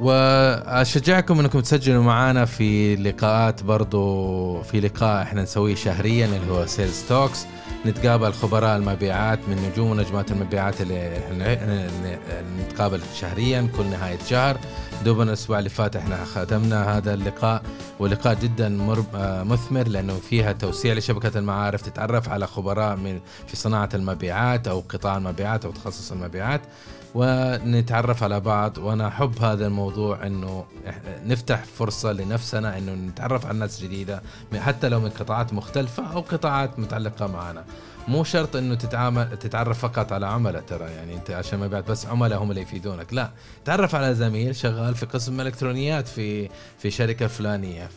[0.00, 7.04] وأشجعكم إنكم تسجلوا معنا في لقاءات برضو في لقاء إحنا نسويه شهريا اللي هو Sales
[7.08, 7.46] Talks
[7.86, 11.20] نتقابل خبراء المبيعات من نجوم ونجمات المبيعات اللي
[12.60, 14.56] نتقابل شهريا كل نهاية شهر.
[15.02, 17.62] دوبنا الأسبوع اللي فات إحنا ختمنا هذا اللقاء
[17.98, 18.78] ولقاء جدا
[19.14, 24.80] آه، مثمر لأنه فيها توسيع لشبكة المعارف تتعرف على خبراء من في صناعة المبيعات أو
[24.88, 26.60] قطاع المبيعات أو تخصص المبيعات
[27.14, 28.78] ونتعرف على بعض.
[28.78, 30.64] وأنا أحب هذا الموضوع إنه
[31.26, 34.22] نفتح فرصة لنفسنا إنه نتعرف على ناس جديدة
[34.58, 37.64] حتى لو من قطاعات مختلفة أو قطاعات متعلقة معنا.
[38.08, 42.42] مو شرط إنه تتعامل تتعرف فقط على عملاء ترى يعني أنت عشان مبيعات بس عملاء
[42.42, 43.30] هم اللي يفيدونك لا
[43.64, 46.48] تعرف على زميل شغال في قسم إلكترونيات في
[46.78, 47.88] في شركة فلانية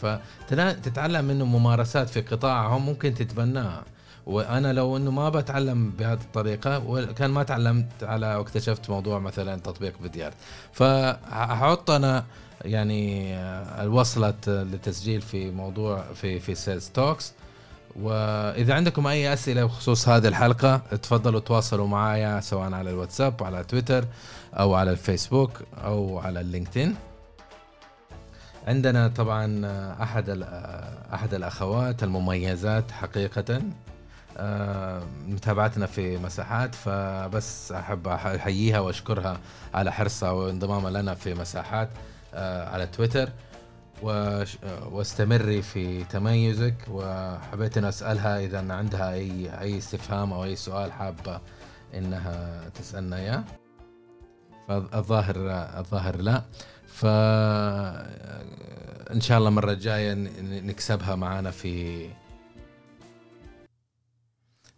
[0.50, 3.84] فتتعلم منه ممارسات في قطاعهم ممكن تتبناها.
[4.26, 9.94] وأنا لو إنه ما بتعلم بهذه الطريقة وكان ما تعلمت على واكتشفت موضوع مثلا تطبيق
[10.02, 10.34] فيديوهات.
[10.74, 12.26] فهحط أنا
[12.62, 13.36] يعني
[13.84, 17.34] الوصلة للتسجيل في موضوع في في Sales Talks
[18.02, 24.06] وإذا عندكم أي أسئلة بخصوص هذه الحلقة تفضلوا تواصلوا معايا سواء على الواتساب على تويتر
[24.54, 26.96] أو على الفيسبوك أو على اللينكدين.
[28.68, 29.62] عندنا طبعا
[30.04, 30.30] أحد
[31.14, 33.62] أحد الأخوات المميزات حقيقه.
[34.38, 39.40] آه، متابعتنا في مساحات فبس أحب أحييها وأشكرها
[39.74, 41.90] على حرصها وانضمامها لنا في مساحات
[42.34, 43.30] آه، على تويتر.
[44.02, 51.42] واستمري في تميزك وحبيت ان أسألها إذا عندها اي أي استفهام أو أي سؤال حابة
[51.94, 53.44] إنها تسألنا إياه.
[54.68, 55.36] فالظاهر
[55.80, 56.42] الظاهر لا.
[56.88, 57.06] ف
[59.12, 62.08] إن شاء الله المره الجايه نكسبها معانا في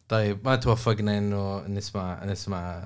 [0.09, 2.81] طيب ما توفقنا إنه نسمع نسمع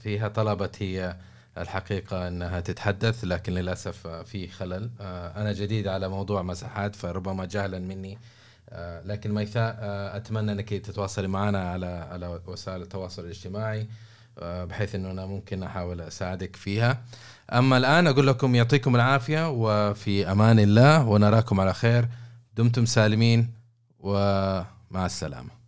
[0.00, 1.16] فيها طلبت هي
[1.62, 4.90] الحقيقة أنها تتحدث لكن للأسف في خلل.
[5.00, 8.18] أنا جديد على موضوع مساحات فربما جهلا مني.
[9.04, 9.76] لكن ميثاء
[10.16, 13.88] أتمنى أنك تتواصلي معنا على على وسائل التواصل الاجتماعي
[14.42, 17.02] بحيث إنه أنا ممكن أحاول أساعدك فيها.
[17.52, 22.08] أما الآن أقول لكم يعطيكم العافية وفي أمان الله ونراكم على خير.
[22.56, 23.52] دمتم سالمين
[24.00, 25.59] ومع السلامة.